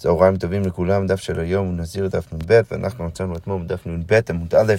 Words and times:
צהריים 0.00 0.36
טובים 0.36 0.62
לכולם, 0.62 1.06
דף 1.06 1.20
של 1.20 1.40
היום 1.40 1.66
הוא 1.66 1.74
נזיר 1.74 2.08
דף 2.08 2.32
נ"ב, 2.32 2.60
ואנחנו 2.70 3.04
מצאנו 3.04 3.36
אתמול 3.36 3.62
בדף 3.62 3.86
נ"ב 3.86 4.20
עמוד 4.30 4.54
א', 4.54 4.74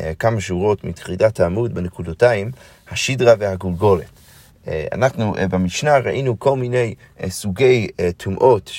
אה, 0.00 0.12
כמה 0.18 0.40
שורות 0.40 0.84
מתחילת 0.84 1.40
העמוד 1.40 1.74
בנקודותיים, 1.74 2.50
השדרה 2.90 3.34
והגולגולת. 3.38 4.23
אה, 4.68 4.86
אנחנו 4.92 5.36
אה, 5.36 5.48
במשנה 5.48 5.98
ראינו 5.98 6.38
כל 6.38 6.56
מיני 6.56 6.94
סוגי 7.28 7.88
טומאות 8.16 8.70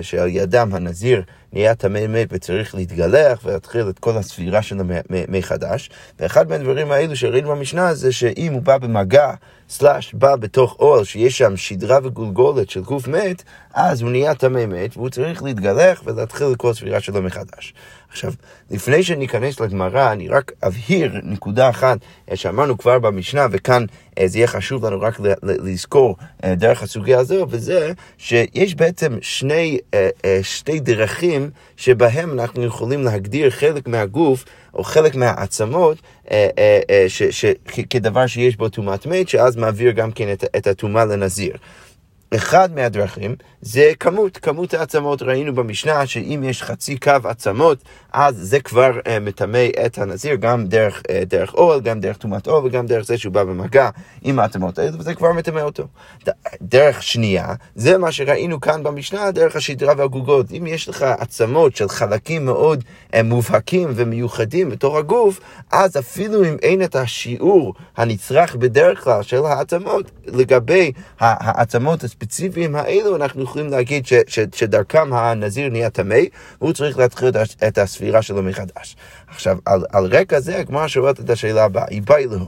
שעל 0.00 0.28
ידם 0.28 0.70
הנזיר 0.72 1.22
נהיה 1.52 1.74
טמא 1.74 2.06
מת 2.06 2.28
וצריך 2.30 2.74
להתגלח 2.74 3.40
ולהתחיל 3.44 3.88
את 3.88 3.98
כל 3.98 4.16
הספירה 4.16 4.62
שלו 4.62 4.84
מחדש. 5.28 5.90
ואחד 6.20 6.48
מהדברים 6.48 6.92
האלו 6.92 7.16
שראינו 7.16 7.48
במשנה 7.48 7.94
זה 7.94 8.12
שאם 8.12 8.52
הוא 8.52 8.62
בא 8.62 8.78
במגע, 8.78 9.32
סלאש, 9.68 10.14
בא 10.14 10.36
בתוך 10.36 10.76
אוהל 10.80 11.04
שיש 11.04 11.38
שם 11.38 11.56
שדרה 11.56 11.98
וגולגולת 12.02 12.70
של 12.70 12.80
גוף 12.80 13.08
מת, 13.08 13.42
אז 13.74 14.02
הוא 14.02 14.10
נהיה 14.10 14.34
טמא 14.34 14.66
מת 14.66 14.96
והוא 14.96 15.08
צריך 15.08 15.42
להתגלח 15.42 16.02
ולהתחיל 16.04 16.46
את 16.52 16.56
כל 16.56 16.70
הספירה 16.70 17.00
שלו 17.00 17.22
מחדש. 17.22 17.74
עכשיו, 18.12 18.32
לפני 18.70 19.02
שניכנס 19.02 19.60
לגמרא, 19.60 20.12
אני 20.12 20.28
רק 20.28 20.52
אבהיר 20.62 21.20
נקודה 21.22 21.70
אחת 21.70 21.98
אה, 22.30 22.36
שאמרנו 22.36 22.78
כבר 22.78 22.98
במשנה, 22.98 23.46
וכאן 23.50 23.84
אה, 24.18 24.28
זה 24.28 24.38
יהיה 24.38 24.46
חשוב 24.46 24.86
לנו 24.86 25.00
רק 25.00 25.20
לזכור 25.42 26.16
אה, 26.44 26.54
דרך 26.54 26.82
הסוגיה 26.82 27.18
הזו, 27.18 27.46
וזה 27.50 27.92
שיש 28.18 28.74
בעצם 28.74 29.18
שני, 29.20 29.78
שתי 30.42 30.80
דרכים 30.80 31.50
שבהם 31.76 32.32
אנחנו 32.32 32.64
יכולים 32.64 33.04
להגדיר 33.04 33.50
חלק 33.50 33.88
מהגוף 33.88 34.44
או 34.74 34.84
חלק 34.84 35.14
מהעצמות 35.14 35.98
כדבר 37.90 38.26
שיש 38.26 38.56
בו 38.56 38.68
טומאת 38.68 39.06
מת, 39.06 39.28
שאז 39.28 39.56
מעביר 39.56 39.90
גם 39.90 40.12
כן 40.12 40.32
את 40.56 40.66
הטומאה 40.66 41.04
לנזיר. 41.04 41.56
אחד 42.34 42.74
מהדרכים 42.74 43.36
זה 43.62 43.92
כמות, 44.00 44.36
כמות 44.36 44.74
העצמות. 44.74 45.22
ראינו 45.22 45.54
במשנה 45.54 46.06
שאם 46.06 46.44
יש 46.44 46.62
חצי 46.62 46.98
קו 46.98 47.12
עצמות, 47.24 47.78
אז 48.12 48.36
זה 48.36 48.60
כבר 48.60 48.90
uh, 48.98 49.20
מטמא 49.20 49.66
את 49.86 49.98
הנזיר, 49.98 50.34
גם 50.34 50.66
דרך, 50.66 51.02
uh, 51.02 51.24
דרך 51.24 51.54
אוהל, 51.54 51.80
גם 51.80 52.00
דרך 52.00 52.16
טומאת 52.16 52.46
אוהל 52.48 52.66
וגם 52.66 52.86
דרך 52.86 53.04
זה 53.04 53.18
שהוא 53.18 53.32
בא 53.32 53.44
במגע 53.44 53.90
עם 54.22 54.38
העצמות 54.38 54.78
האלה, 54.78 54.90
וזה 54.98 55.14
כבר 55.14 55.32
מטמא 55.32 55.60
אותו. 55.60 55.86
דרך 56.62 57.02
שנייה, 57.02 57.54
זה 57.74 57.98
מה 57.98 58.12
שראינו 58.12 58.60
כאן 58.60 58.82
במשנה, 58.82 59.30
דרך 59.30 59.56
השדרה 59.56 59.94
והגוגות. 59.96 60.46
אם 60.52 60.66
יש 60.66 60.88
לך 60.88 61.02
עצמות 61.02 61.76
של 61.76 61.88
חלקים 61.88 62.44
מאוד 62.44 62.84
uh, 63.12 63.22
מובהקים 63.22 63.88
ומיוחדים 63.94 64.70
בתוך 64.70 64.96
הגוף, 64.96 65.40
אז 65.72 65.96
אפילו 65.96 66.44
אם 66.44 66.56
אין 66.62 66.82
את 66.82 66.96
השיעור 66.96 67.74
הנצרך 67.96 68.56
בדרך 68.56 69.04
כלל 69.04 69.22
של 69.22 69.44
העצמות, 69.44 70.10
לגבי 70.26 70.92
העצמות 71.20 72.04
הספציפיים 72.22 72.76
האלו, 72.76 73.16
אנחנו 73.16 73.42
יכולים 73.42 73.68
להגיד 73.68 74.06
ש, 74.06 74.12
ש, 74.26 74.38
שדרכם 74.54 75.12
הנזיר 75.12 75.68
נהיה 75.68 75.90
טמא, 75.90 76.20
והוא 76.60 76.72
צריך 76.72 76.98
להתחיל 76.98 77.28
את 77.68 77.78
הספירה 77.78 78.22
שלו 78.22 78.42
מחדש. 78.42 78.96
עכשיו, 79.28 79.58
על, 79.64 79.84
על 79.92 80.06
רקע 80.06 80.40
זה, 80.40 80.58
הגמרא 80.58 80.88
שואלת 80.88 81.20
את 81.20 81.30
השאלה 81.30 81.64
הבאה, 81.64 81.84
היא 81.90 82.02
באה 82.02 82.18
אלוהו. 82.18 82.46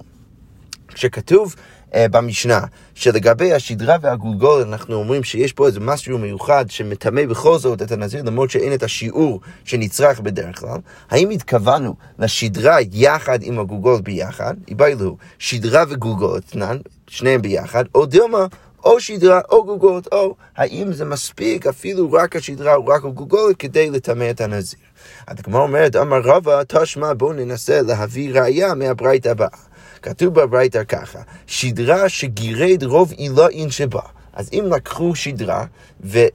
כשכתוב 0.89 1.55
uh, 1.55 1.94
במשנה 2.11 2.61
שלגבי 2.94 3.53
השדרה 3.53 3.97
והגולגול 4.00 4.62
אנחנו 4.62 4.94
אומרים 4.94 5.25
שיש 5.25 5.53
פה 5.53 5.66
איזה 5.66 5.81
משהו 5.81 6.19
מיוחד 6.19 6.64
שמטמא 6.69 7.27
בכל 7.27 7.59
זאת 7.59 7.83
את 7.83 7.92
הנזיר 7.92 8.22
למרות 8.22 8.50
שאין 8.50 8.75
את 8.75 8.83
השיעור 8.83 9.41
שנצרך 9.64 10.20
בדרך 10.20 10.61
כלל, 10.61 10.78
האם 11.11 11.31
התכוונו 11.31 11.94
לשדרה 12.19 12.77
יחד 12.92 13.38
עם 13.42 13.59
הגולגול 13.59 14.00
ביחד, 14.00 14.55
איבאילו, 14.69 15.16
שדרה 15.38 15.84
וגולגול 15.88 16.38
אתנן, 16.38 16.78
שניהם 17.09 17.42
ביחד, 17.42 17.84
או 17.94 18.06
דילמה 18.06 18.47
או 18.85 19.01
שדרה 19.01 19.41
או 19.51 19.65
גולגולת, 19.65 20.13
או 20.13 20.35
האם 20.57 20.93
זה 20.93 21.05
מספיק 21.05 21.67
אפילו 21.67 22.13
רק 22.13 22.37
השדרה 22.37 22.75
או 22.75 22.87
רק 22.87 23.05
הגולגולת 23.05 23.57
כדי 23.57 23.91
לטמא 23.91 24.31
את 24.31 24.41
הנזיר. 24.41 24.81
הגמרא 25.29 25.63
אומרת, 25.63 25.97
אמר 25.97 26.21
רבא, 26.25 26.63
תשמע 26.69 27.12
בואו 27.12 27.33
ננסה 27.33 27.83
להביא 27.83 28.41
ראייה 28.41 28.75
מהברייתא 28.75 29.29
הבאה. 29.29 29.49
כתוב 30.03 30.35
בברייתא 30.35 30.84
ככה, 30.84 31.19
שדרה 31.47 32.09
שגירד 32.09 32.83
רוב 32.83 33.12
עילאין 33.12 33.71
שבה. 33.71 34.00
אז 34.33 34.50
אם 34.53 34.65
לקחו 34.75 35.15
שדרה 35.15 35.65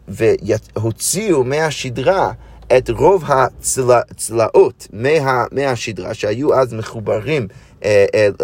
והוציאו 0.08 1.44
מהשדרה 1.44 2.32
את 2.78 2.90
רוב 2.90 3.24
הצלעות 3.28 4.88
מה, 4.94 5.44
מהשדרה 5.52 6.14
שהיו 6.14 6.54
אז 6.54 6.74
מחוברים 6.74 7.48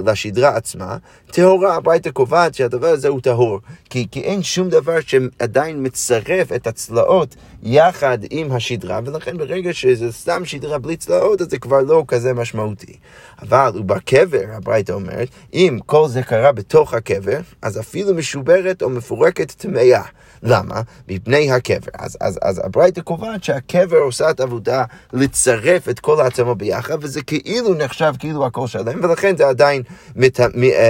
לשדרה 0.06 0.56
עצמה, 0.56 0.97
טהורה, 1.31 1.75
הברייתא 1.75 2.09
קובעת 2.09 2.56
שהדבר 2.56 2.88
הזה 2.88 3.07
הוא 3.07 3.22
טהור. 3.22 3.59
כי, 3.90 4.07
כי 4.12 4.22
אין 4.22 4.44
שום 4.44 4.69
דבר 4.69 4.97
שעדיין 5.00 5.85
מצרף 5.85 6.51
את 6.56 6.68
הצלעות 6.68 7.35
יחד 7.63 8.18
עם 8.29 8.51
השדרה, 8.51 9.00
ולכן 9.06 9.38
ברגע 9.38 9.73
שזה 9.73 10.12
סתם 10.12 10.46
שדרה 10.46 10.78
בלי 10.78 10.97
צלעות, 10.97 11.41
אז 11.41 11.47
זה 11.50 11.57
כבר 11.57 11.81
לא 11.81 12.03
כזה 12.07 12.34
משמעותי. 12.34 12.94
אבל 13.41 13.72
בקבר, 13.85 14.44
הברייתא 14.53 14.91
אומרת, 14.91 15.28
אם 15.53 15.79
כל 15.85 16.07
זה 16.07 16.23
קרה 16.23 16.52
בתוך 16.52 16.94
הקבר, 16.94 17.40
אז 17.62 17.79
אפילו 17.79 18.13
משוברת 18.13 18.81
או 18.81 18.90
מפורקת 18.90 19.52
טמאה. 19.52 20.02
למה? 20.46 20.82
מפני 21.10 21.52
הקבר. 21.52 21.92
אז, 21.94 22.18
אז, 22.22 22.40
אז 22.42 22.62
הברייתא 22.66 23.02
קובעת 23.02 23.44
שהקבר 23.44 23.98
עושה 23.98 24.30
את 24.30 24.40
העבודה 24.40 24.84
לצרף 25.14 25.90
את 25.90 26.00
כל 26.00 26.22
העצמות 26.22 26.58
ביחד, 26.58 26.98
וזה 27.02 27.22
כאילו 27.22 27.74
נחשב 27.74 28.14
כאילו 28.20 28.46
הכל 28.46 28.68
שלם, 28.68 29.04
ולכן 29.04 29.38
זה 29.38 29.48
עדיין 29.48 29.84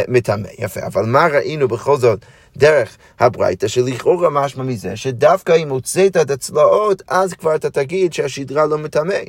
מטמא. 0.07 0.47
יפה, 0.59 0.79
אבל 0.85 1.05
מה 1.05 1.27
ראינו 1.27 1.67
בכל 1.67 1.97
זאת? 1.97 2.25
דרך 2.57 2.97
הברייתא, 3.19 3.67
שלכאורה 3.67 4.29
משמע 4.29 4.63
מזה 4.63 4.95
שדווקא 4.95 5.55
אם 5.55 5.69
הוצאת 5.69 6.17
את 6.17 6.31
הצלעות, 6.31 7.03
אז 7.07 7.33
כבר 7.33 7.55
אתה 7.55 7.69
תגיד 7.69 8.13
שהשדרה 8.13 8.65
לא 8.65 8.77
מטמא. 8.77 9.19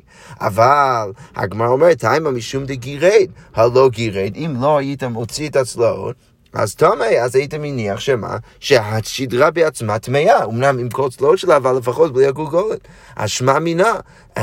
אבל 0.41 1.13
הגמרא 1.37 1.69
אומרת, 1.69 2.05
היימה 2.05 2.31
משום 2.31 2.65
דגירד, 2.65 3.27
הלא 3.55 3.89
גירד, 3.93 4.37
אם 4.37 4.55
לא 4.61 4.79
היית 4.79 5.05
מוציא 5.05 5.49
את 5.49 5.57
הצלעות, 5.57 6.17
אז 6.59 6.75
תומא, 6.75 7.05
אז 7.05 7.37
היית 7.37 7.55
מניח 7.55 8.00
שמה? 8.00 8.37
שהשדרה 8.61 9.50
בעצמה 9.50 9.99
טמאה, 9.99 10.44
אמנם 10.44 10.78
עם 10.78 10.91
כל 10.91 11.09
צלעות 11.11 11.39
שלה, 11.39 11.56
אבל 11.56 11.77
לפחות 11.77 12.12
בלי 12.12 12.27
הגולגולת. 12.27 12.81
אז 13.17 13.31
שמע 13.31 13.59
מינה, 13.59 13.93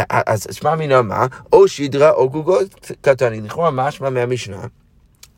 אז 0.09 0.47
שמע 0.51 0.75
מינה 0.75 1.01
מה? 1.01 1.25
או 1.53 1.67
שדרה 1.67 2.11
או 2.11 2.29
גולגולת 2.29 2.91
קטני. 3.01 3.41
לכאורה 3.41 3.71
משמע 3.71 4.09
מהמשנה. 4.09 4.57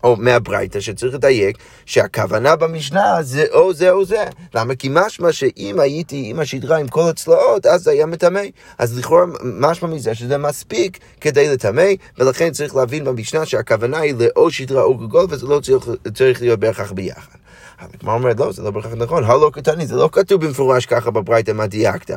או 0.05 0.15
מהברייתא, 0.15 0.79
שצריך 0.79 1.13
לדייק 1.13 1.57
שהכוונה 1.85 2.55
במשנה 2.55 3.17
זה 3.21 3.45
או 3.51 3.73
זה 3.73 3.91
או 3.91 4.05
זה. 4.05 4.25
למה? 4.53 4.75
כי 4.75 4.89
משמע 4.91 5.31
שאם 5.31 5.79
הייתי 5.79 6.23
עם 6.25 6.39
השדרה 6.39 6.77
עם 6.77 6.87
כל 6.87 7.09
הצלעות, 7.09 7.65
אז 7.65 7.83
זה 7.83 7.91
היה 7.91 8.05
מטמא. 8.05 8.41
אז 8.77 8.97
לכאורה 8.97 9.25
משמע 9.43 9.89
מזה 9.89 10.15
שזה 10.15 10.37
מספיק 10.37 10.99
כדי 11.21 11.49
לטמא, 11.49 11.87
ולכן 12.19 12.51
צריך 12.51 12.75
להבין 12.75 13.05
במשנה 13.05 13.45
שהכוונה 13.45 13.99
היא 13.99 14.13
לאו 14.19 14.51
שדרה 14.51 14.83
או 14.83 14.97
גגול, 14.97 15.25
וזה 15.29 15.47
לא 15.47 15.59
צריך, 15.59 15.89
צריך 16.13 16.41
להיות 16.41 16.59
בהכרח 16.59 16.91
ביחד. 16.91 17.37
הגמרא 17.79 18.13
אומרת, 18.13 18.39
לא, 18.39 18.51
זה 18.51 18.63
לא 18.63 18.71
בהכרח 18.71 18.93
נכון, 18.93 19.23
הלא 19.23 19.51
קטני, 19.53 19.85
זה 19.85 19.95
לא 19.95 20.09
כתוב 20.11 20.45
במפורש 20.45 20.85
ככה 20.85 21.11
בברייתא 21.11 21.51
מה 21.51 21.67
דייקת. 21.67 22.11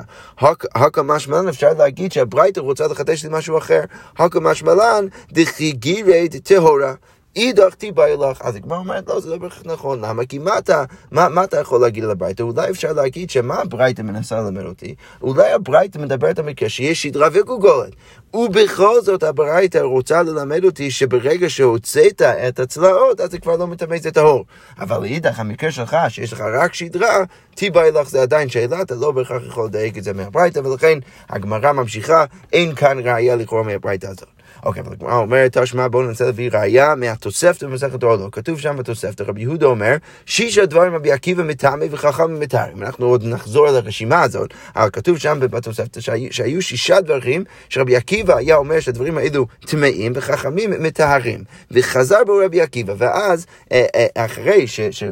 הקא 0.75 1.01
משמלן, 1.05 1.49
אפשר 1.49 1.73
להגיד 1.79 2.13
שהברייתא 2.13 2.61
רוצה 2.61 2.87
לחדש 2.87 3.25
לי 3.25 3.29
משהו 3.33 3.59
אחר. 3.59 3.81
הקא 4.19 4.39
משמלן, 4.39 5.07
דכי 5.33 5.73
גירד 5.73 6.37
טהורה. 6.43 6.95
אידך 7.37 7.75
תיבא 7.75 8.05
אלך. 8.05 8.43
אז 8.43 8.57
הגמרא 8.57 8.79
אומרת, 8.79 9.09
לא, 9.09 9.21
זה 9.21 9.31
לא 9.31 9.37
בהכרח 9.37 9.63
נכון. 9.65 10.05
למה? 10.05 10.25
כי 10.27 10.39
מה 10.39 10.59
אתה, 10.59 10.85
מה, 11.11 11.29
מה 11.29 11.45
אתה 11.45 11.61
יכול 11.61 11.81
להגיד 11.81 12.05
על 12.05 12.11
הברייתא? 12.11 12.43
אולי 12.43 12.71
אפשר 12.71 12.93
להגיד 12.93 13.31
שמה 13.31 13.61
הברייתא 13.61 14.03
מנסה 14.03 14.41
ללמד 14.41 14.65
אותי? 14.65 14.95
אולי 15.23 15.53
הברייתא 15.53 15.99
מדברת 15.99 16.39
על 16.39 16.45
מקרה 16.45 16.69
שיש 16.69 17.03
שדרה 17.03 17.29
וגוגולת. 17.33 17.93
ובכל 18.35 19.01
זאת 19.01 19.23
הברייתא 19.23 19.79
רוצה 19.79 20.23
ללמד 20.23 20.65
אותי 20.65 20.91
שברגע 20.91 21.51
שהוצאת 21.51 22.23
את 22.23 22.61
הצלעות, 22.61 23.21
אז 23.21 23.31
זה 23.31 23.39
כבר 23.39 23.57
לא 23.57 23.67
מטמא, 23.67 23.99
זה 23.99 24.11
טהור. 24.11 24.45
אבל 24.79 25.01
לאידך, 25.03 25.41
המקרה 25.41 25.71
שלך, 25.71 25.97
שיש 26.09 26.33
לך 26.33 26.41
רק 26.41 26.75
שדרה, 26.75 27.25
תיבא 27.55 27.83
אלך 27.83 28.09
זה 28.09 28.23
עדיין 28.23 28.49
שאלה, 28.49 28.83
אתה 28.83 28.95
לא 28.95 29.13
בהכרח 29.13 29.43
יכול 29.47 29.67
לדייק 29.67 29.99
את 29.99 30.05
זה 30.05 30.13
מהברייתא, 30.13 30.61
ולכן 30.65 30.99
הגמרא 31.29 31.73
ממשיכה, 31.73 32.25
אין 32.53 32.75
כאן 32.75 32.99
ראייה 32.99 33.37
לקרוא 33.37 33.63
מהברייתא 33.63 34.07
הזאת. 34.07 34.38
אוקיי, 34.65 34.83
אבל 34.83 34.93
הגמרא 34.93 35.17
אומרת, 35.17 35.59
תשמע, 35.59 35.89
בואו 35.89 36.03
ננסה 36.03 36.25
להביא 36.25 36.51
ראייה 36.53 36.95
מהתוספתא 36.95 37.67
במסכת 37.67 38.03
אורלו. 38.03 38.31
כתוב 38.31 38.61
שם 38.61 38.77
בתוספתא, 38.77 39.23
רבי 39.23 39.41
יהודה 39.41 39.67
אומר, 39.67 39.97
שישה 40.27 40.67
דברים 40.67 40.95
רבי 40.95 41.13
עקיבא 41.13 41.43
מטעמי 41.43 41.87
וחכם 41.91 42.41
מטהרים. 42.41 42.83
אנחנו 42.83 43.07
עוד 43.07 43.25
נחזור 43.25 43.69
על 43.69 43.77
הרשימה 43.77 44.23
הזאת, 44.23 44.55
אבל 44.77 44.91
כתוב 44.91 45.19
שם 45.19 45.39
בתוספתא 45.41 46.01
שהיו, 46.31 46.63
שישה 46.63 47.01
דברים 47.01 47.45
שרבי 47.69 47.97
עקיבא 47.97 48.37
היה 48.37 48.57
אומר 48.57 48.81
שהדברים 48.81 49.19
האלו 49.19 49.47
טמאים 49.61 50.13
וחכמים 50.15 50.71
מטהרים. 50.83 51.45
וחזר 51.71 52.25
בו 52.27 52.41
רבי 52.45 52.61
עקיבא, 52.61 52.95
ואז 52.99 53.47
אה, 53.73 53.87
אה, 53.95 54.25
אחרי 54.25 54.65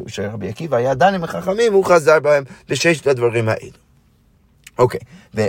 שרבי 0.07 0.49
עקיבא 0.49 0.77
היה 0.77 0.93
דן 0.93 1.13
עם 1.13 1.23
החכמים, 1.23 1.73
הוא 1.73 1.85
חזר 1.85 2.19
בהם 2.19 2.43
בששת 2.69 3.07
הדברים 3.07 3.49
האלו. 3.49 3.87
אוקיי, 4.79 4.99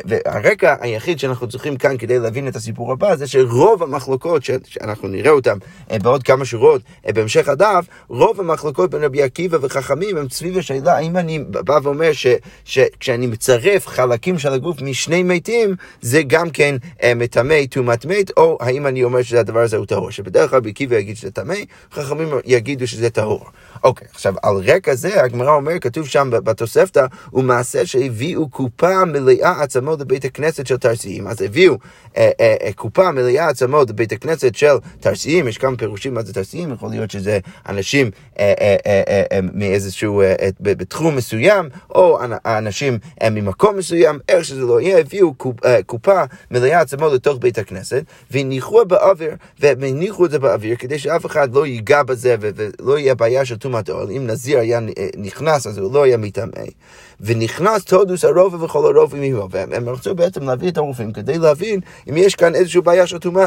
והרקע 0.05 0.75
היחיד 0.81 1.19
שאנחנו 1.19 1.49
צריכים 1.49 1.77
כאן 1.77 1.97
כדי 1.99 2.19
להבין 2.19 2.49
את 2.49 2.57
הסיפור 2.57 2.93
הבא 2.93 3.17
זה 3.17 3.27
שרוב 3.27 3.83
המחלוקות 3.83 4.43
שאנחנו 4.45 5.09
נראה 5.09 5.31
אותן 5.31 5.59
אה, 5.91 5.99
בעוד 5.99 6.23
כמה 6.23 6.45
שורות 6.45 6.83
אה, 7.07 7.13
בהמשך 7.13 7.49
הדף, 7.49 7.87
רוב 8.09 8.41
המחלוקות 8.41 8.91
בין 8.91 9.05
רבי 9.05 9.23
עקיבא 9.23 9.59
וחכמים 9.61 10.17
הם 10.17 10.29
סביב 10.31 10.59
השאלה 10.59 10.97
האם 10.97 11.17
אני 11.17 11.39
בא 11.39 11.79
ואומר 11.83 12.11
שכשאני 12.65 13.27
מצרף 13.27 13.87
חלקים 13.87 14.39
של 14.39 14.53
הגוף 14.53 14.83
משני 14.83 15.23
מתים 15.23 15.77
זה 16.01 16.23
גם 16.23 16.51
כן 16.51 16.77
אה, 17.03 17.13
מטמא 17.15 17.55
טומאת 17.71 18.07
מת 18.07 18.31
או 18.37 18.59
האם 18.61 18.87
אני 18.87 19.05
אומר 19.05 19.23
שהדבר 19.23 19.61
הזה 19.61 19.77
הוא 19.77 19.87
טהור, 19.87 20.11
שבדרך 20.11 20.51
כלל 20.51 20.59
רבי 20.59 20.71
עקיבא 20.71 20.97
יגיד 20.97 21.17
שזה 21.17 21.31
טמא, 21.31 21.55
חכמים 21.93 22.29
יגידו 22.45 22.87
שזה 22.87 23.11
טהור. 23.11 23.45
אוקיי, 23.85 24.09
עכשיו 24.15 24.35
על 24.43 24.57
רקע 24.57 24.95
זה 24.95 25.23
הגמרא 25.23 25.51
אומר, 25.51 25.79
כתוב 25.79 26.07
שם 26.07 26.31
בתוספתא, 26.31 27.07
הוא 27.31 27.45
מעשה 27.45 27.87
שהביאו 27.87 28.49
קופה 28.49 29.05
מלאה 29.05 29.63
עצמות 29.79 30.01
לבית 30.01 30.25
הכנסת 30.25 30.67
של 30.67 30.77
תרסיים. 30.77 31.27
אז 31.27 31.43
הביאו 31.43 31.75
אה, 32.17 32.31
אה, 32.41 32.57
אה, 32.63 32.73
קופה 32.73 33.13
מלאה 33.13 33.49
עצמות 33.49 33.91
לבית 33.91 34.13
הכנסת 34.13 34.55
של 34.55 34.75
תרסיים, 35.01 35.49
יש 35.49 35.59
כמה 35.59 35.77
פירושים 35.77 36.15
מה 36.15 36.23
זה 36.23 36.35
תרסיים, 36.35 36.73
יכול 36.73 36.91
להיות 36.91 37.11
שזה 37.11 37.39
אנשים 37.69 38.11
אה, 38.39 38.55
אה, 38.61 38.77
אה, 38.87 39.03
אה, 39.09 39.23
אה, 39.33 39.41
מאיזשהו, 39.53 40.21
אה, 40.21 40.35
אה, 40.41 40.49
בתחום 40.61 41.17
מסוים, 41.17 41.69
או 41.91 42.19
אנשים 42.47 42.99
אה, 43.23 43.31
ממקום 43.31 43.77
מסוים, 43.77 44.19
איך 44.29 44.45
שזה 44.45 44.61
לא 44.61 44.81
יהיה, 44.81 44.99
הביאו 44.99 45.35
קופ, 45.35 45.65
אה, 45.65 45.83
קופה 45.83 46.23
מלאה 46.51 46.81
עצמות 46.81 47.13
לתוך 47.13 47.39
בית 47.41 47.59
הכנסת, 47.59 48.03
והניחו 48.31 48.85
באוויר, 48.85 49.35
והם 49.61 49.83
הניחו 49.83 50.27
את 50.27 50.31
זה 50.31 50.39
באוויר 50.39 50.77
כדי 50.77 50.99
שאף 50.99 51.27
אחד 51.27 51.55
לא 51.55 51.67
ייגע 51.67 52.03
בזה 52.03 52.37
ולא 52.41 52.99
יהיה 52.99 53.15
בעיה 53.15 53.45
של 53.45 53.57
טומאת 53.57 53.91
אוהל. 53.91 54.11
אם 54.11 54.27
נזיר 54.27 54.59
היה 54.59 54.81
נכנס 55.17 55.67
אז 55.67 55.79
הוא 55.79 55.95
לא 55.95 56.03
היה 56.03 56.17
מטמא. 56.17 56.63
ונכנס 57.21 57.85
תודוס 57.85 58.25
הרופא 58.25 58.57
וכל 58.57 58.97
הרופאים 58.97 59.23
עמו. 59.23 59.49
והם 59.51 59.89
רצו 59.89 60.15
בעצם 60.15 60.43
להביא 60.43 60.69
את 60.69 60.77
הרופאים 60.77 61.13
כדי 61.13 61.39
להבין 61.39 61.81
אם 62.11 62.17
יש 62.17 62.35
כאן 62.35 62.55
איזושהי 62.55 62.81
בעיה 62.81 63.07
של 63.07 63.19
טומאה. 63.19 63.47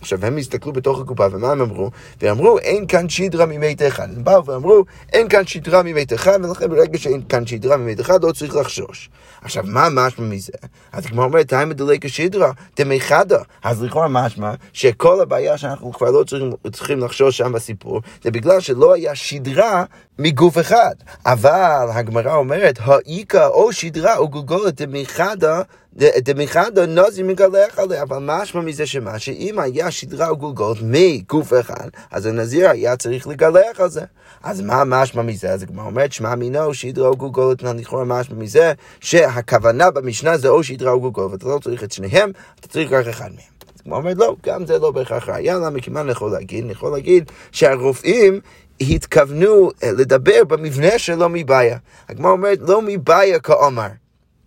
עכשיו, 0.00 0.26
הם 0.26 0.36
הסתכלו 0.36 0.72
בתוך 0.72 1.00
הקופה, 1.00 1.26
ומה 1.32 1.52
הם 1.52 1.60
אמרו? 1.60 1.90
ואמרו, 2.20 2.58
אין 2.58 2.86
כאן 2.86 3.08
שדרה 3.08 3.46
ממת 3.46 3.82
אחד. 3.82 4.08
הם 4.16 4.24
באו 4.24 4.44
ואמרו, 4.44 4.84
אין 5.12 5.28
כאן 5.28 5.46
שדרה 5.46 5.82
ממת 5.82 6.12
אחד, 6.12 6.38
ולכן 6.44 6.70
ברגע 6.70 6.98
שאין 6.98 7.22
כאן 7.28 7.46
שדרה 7.46 7.76
ממת 7.76 8.00
אחד, 8.00 8.24
לא 8.24 8.32
צריך 8.32 8.56
לחשוש. 8.56 9.10
עכשיו, 9.42 9.64
מה 9.66 9.88
משמע 9.92 10.24
מזה? 10.24 10.52
אז 10.92 11.06
כמו 11.06 11.22
אומרת, 11.22 11.48
תאי 11.48 11.64
מדלק 11.64 12.04
השדרה, 12.04 12.52
דמי 12.76 13.00
חדה. 13.00 13.38
אז 13.62 13.82
לכאורה 13.82 14.08
משמע 14.08 14.52
שכל 14.72 15.20
הבעיה 15.20 15.58
שאנחנו 15.58 15.92
כבר 15.92 16.10
לא 16.10 16.24
צריכים, 16.24 16.52
צריכים 16.72 16.98
לחשוש 16.98 17.36
שם 17.36 17.52
בסיפור, 17.52 18.00
זה 18.22 18.30
בגלל 18.30 18.60
שלא 18.60 18.94
היה 18.94 19.14
שדרה 19.14 19.84
מגוף 20.18 20.58
אחד. 20.58 20.94
אבל 21.26 21.86
הגמרא 21.90 22.34
אומרת, 22.34 22.78
האיכה 22.82 23.46
או 23.46 23.72
שדרה 23.72 24.16
או 24.16 24.28
גולגולת 24.28 24.80
דמי 24.80 25.06
חדה 25.06 25.62
דמחדו 25.96 26.86
נוזי 26.86 27.22
מגלח 27.22 27.78
עליה, 27.78 28.02
אבל 28.02 28.18
משמע 28.20 28.60
מזה 28.60 28.86
שמה, 28.86 29.18
שאם 29.18 29.58
היה 29.58 29.90
שדרה 29.90 30.28
או 30.28 30.36
גולגולת 30.36 30.78
מגוף 30.82 31.52
אחד, 31.60 31.88
אז 32.10 32.26
הנזיר 32.26 32.70
היה 32.70 32.96
צריך 32.96 33.26
לגלח 33.26 33.80
על 33.80 33.90
זה. 33.90 34.02
אז 34.42 34.60
מה 34.60 34.84
משמע 34.84 35.22
מזה? 35.22 35.50
אז 35.50 35.62
הגמרא 35.62 35.84
אומרת, 35.84 36.12
שמע 36.12 36.34
מינו 36.34 36.74
שדרה 36.74 37.08
או 37.08 37.16
גולגולת, 37.16 37.62
לכאורה 37.62 38.04
משמע 38.04 38.36
מזה 38.36 38.72
שהכוונה 39.00 39.90
במשנה 39.90 40.38
זה 40.38 40.48
או 40.48 40.62
שדרה 40.62 40.92
או 40.92 41.00
גולגולת, 41.00 41.32
ואתה 41.32 41.46
לא 41.46 41.58
צריך 41.62 41.84
את 41.84 41.92
שניהם, 41.92 42.30
אתה 42.60 42.68
צריך 42.68 42.92
רק 42.92 43.06
אחד 43.06 43.30
מהם. 43.30 43.58
הגמרא 43.80 43.98
אומרת, 43.98 44.16
לא, 44.16 44.36
גם 44.46 44.66
זה 44.66 44.78
לא 44.78 44.90
בהכרח 44.90 45.28
ראייה, 45.28 45.54
למה? 45.58 45.78
מה 45.88 46.00
אני 46.00 46.10
יכול 46.10 46.30
להגיד? 46.32 46.64
אני 46.64 46.72
יכול 46.72 46.92
להגיד 46.92 47.30
שהרופאים 47.52 48.40
התכוונו 48.80 49.70
לדבר 49.82 50.44
במבנה 50.44 50.98
שלו 50.98 51.28
מבעיה. 51.28 51.78
הגמרא 52.08 52.30
אומרת, 52.30 52.58
לא 52.60 52.82
מבעיה 52.82 53.40
כעומר. 53.40 53.88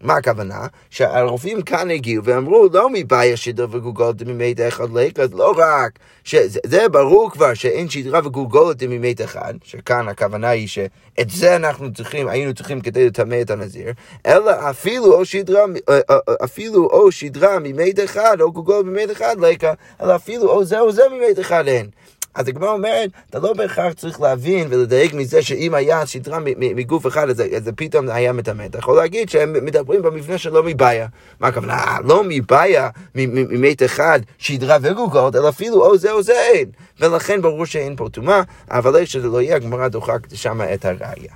מה 0.02 0.16
הכוונה? 0.16 0.68
שהרופאים 0.90 1.62
כאן 1.62 1.92
הגיעו 1.92 2.24
ואמרו, 2.24 2.68
לא 2.74 2.90
מבעיה 2.94 3.38
שדרה 3.38 3.68
וגולגולת 3.72 4.22
ממת 4.22 4.60
אחד 4.68 4.98
אז 5.22 5.34
לא 5.34 5.54
רק, 5.58 6.00
שזה 6.24 6.90
ברור 6.92 7.32
כבר 7.32 7.54
שאין 7.54 7.90
שדרה 7.90 8.20
וגולגולת 8.24 8.84
ממת 8.84 9.22
אחד, 9.22 9.54
שכאן 9.64 10.08
הכוונה 10.08 10.50
היא 10.50 10.68
שאת 10.68 11.30
זה 11.30 11.56
אנחנו 11.56 11.94
צריכים, 11.94 12.28
היינו 12.28 12.54
צריכים 12.54 12.82
כדי 12.82 13.08
לטמא 13.08 13.42
את 13.42 13.50
הנזיר, 13.50 13.94
אלא 14.26 14.70
אפילו 14.70 15.14
או 15.14 15.26
שדרה, 15.26 15.62
אה, 15.90 16.00
אה, 16.10 16.18
אה, 16.30 16.34
אפילו 16.44 16.90
או 16.90 17.12
שדרה 17.12 17.60
ממת 17.60 18.00
אחד, 18.04 18.38
או 18.42 18.52
גולגולת 18.52 18.86
ממת 18.86 19.12
אחד 19.12 19.36
לקה, 19.40 19.74
אלא 20.02 20.16
אפילו 20.16 20.50
או 20.50 20.64
זה 20.64 20.80
או 20.80 20.92
זה 20.92 21.04
ממת 21.12 21.40
אחד 21.40 21.68
אין. 21.68 21.90
אז 22.36 22.48
הגמרא 22.48 22.72
אומרת, 22.72 23.10
אתה 23.30 23.40
לא 23.40 23.54
בהכרח 23.54 23.94
צריך 23.94 24.22
להבין 24.22 24.68
ולדייק 24.70 25.14
מזה 25.14 25.42
שאם 25.42 25.74
היה 25.74 26.06
סדרה 26.06 26.40
מגוף 26.58 27.08
אחד, 27.08 27.30
אז 27.30 27.44
זה 27.58 27.72
פתאום 27.72 28.10
היה 28.10 28.34
מטמא. 28.34 28.66
אתה 28.66 28.78
יכול 28.78 28.96
להגיד 28.96 29.30
שהם 29.30 29.66
מדברים 29.66 30.02
במבנה 30.02 30.38
שלא 30.38 30.64
מבעיה. 30.64 31.08
מה 31.40 31.48
הכוונה? 31.48 31.98
לא 32.04 32.24
מבעיה, 32.28 32.90
ממת 33.16 33.84
אחד, 33.84 34.20
שדרה 34.38 34.78
וגוגות, 34.82 35.36
אלא 35.36 35.50
אפילו 35.50 35.86
או 35.86 35.98
זה 35.98 36.12
או 36.12 36.24
זה 36.24 36.34
אין. 36.34 36.70
ולכן 37.00 37.42
ברור 37.42 37.66
שאין 37.66 37.96
פה 37.96 38.10
טומאה, 38.10 38.42
אבל 38.72 38.96
איך 38.96 39.10
שזה 39.10 39.28
לא 39.28 39.42
יהיה, 39.42 39.56
הגמרא 39.56 39.88
דוחה 39.88 40.16
שם 40.34 40.62
את 40.74 40.86
הראייה. 40.86 41.34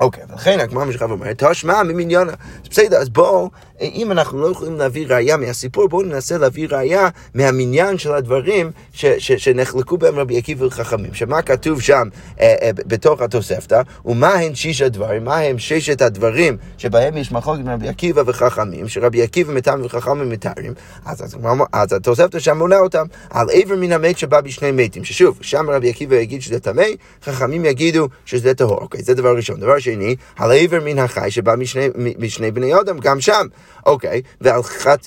אוקיי, 0.00 0.24
ולכן 0.30 0.60
הגמרא 0.60 0.84
משכב 0.84 1.10
אומרת, 1.10 1.44
תשמע 1.44 1.82
ממניונה. 1.82 2.32
בסדר, 2.70 2.96
אז 2.96 3.08
בואו, 3.08 3.50
אם 3.80 4.12
אנחנו 4.12 4.40
לא 4.42 4.46
יכולים 4.50 4.78
להביא 4.78 5.06
ראייה 5.08 5.36
מהסיפור, 5.36 5.88
בואו 5.88 6.02
ננסה 6.02 6.38
להביא 6.38 6.68
ראייה 6.70 7.08
מהמניין 7.34 7.98
של 7.98 8.14
הדברים 8.14 8.70
ש, 8.92 9.06
ש, 9.06 9.32
שנחלקו 9.32 9.98
בהם 9.98 10.18
רבי 10.18 10.38
עקיבא 10.38 10.64
וחכמים. 10.64 11.14
שמה 11.14 11.42
כתוב 11.42 11.80
שם 11.80 12.08
אה, 12.40 12.54
אה, 12.62 12.70
בתוך 12.72 13.20
התוספתא, 13.20 13.82
ומה 14.04 14.34
הן 14.34 14.54
שיש 14.54 14.82
הדברים, 14.82 15.24
מה 15.24 15.38
הם 15.38 15.58
ששת 15.58 16.02
הדברים 16.02 16.56
שבהם 16.78 17.16
יש 17.16 17.32
מחלוקת 17.32 17.62
רבי 17.66 17.88
עקיבא 17.88 18.22
וחכמים, 18.26 18.88
שרבי 18.88 19.22
עקיבא 19.22 19.52
מטעם 19.52 19.84
וחכמים 19.84 20.30
מתארים, 20.30 20.72
אז, 21.04 21.24
אז, 21.24 21.36
אז 21.72 21.92
התוספתא 21.92 22.38
שם 22.38 22.58
מונה 22.58 22.78
אותם 22.78 23.06
על 23.30 23.46
עבר 23.52 23.76
מן 23.76 23.92
המת 23.92 24.18
שבא 24.18 24.40
בשני 24.40 24.72
מתים, 24.72 25.04
ששוב, 25.04 25.38
שם 25.40 25.70
רבי 25.70 25.90
עקיבא 25.90 26.16
יגיד 26.16 26.42
שזה 26.42 26.60
טמא, 26.60 26.84
חכמים 27.24 27.64
יגידו 27.64 28.08
שזה 28.24 28.54
טהור. 28.54 28.78
אוקיי, 28.78 29.02
זה 29.02 29.14
דבר 29.14 29.36
ראשון. 29.36 29.60
דבר 29.60 29.78
שני, 29.84 30.16
על 30.36 30.52
עבר 30.52 30.80
מן 30.84 30.98
החי 30.98 31.30
שבא 31.30 31.54
משני, 31.56 31.88
משני 32.18 32.50
בני 32.50 32.80
אדם, 32.80 32.98
גם 32.98 33.20
שם. 33.20 33.46
אוקיי, 33.86 34.22
ועל, 34.40 34.60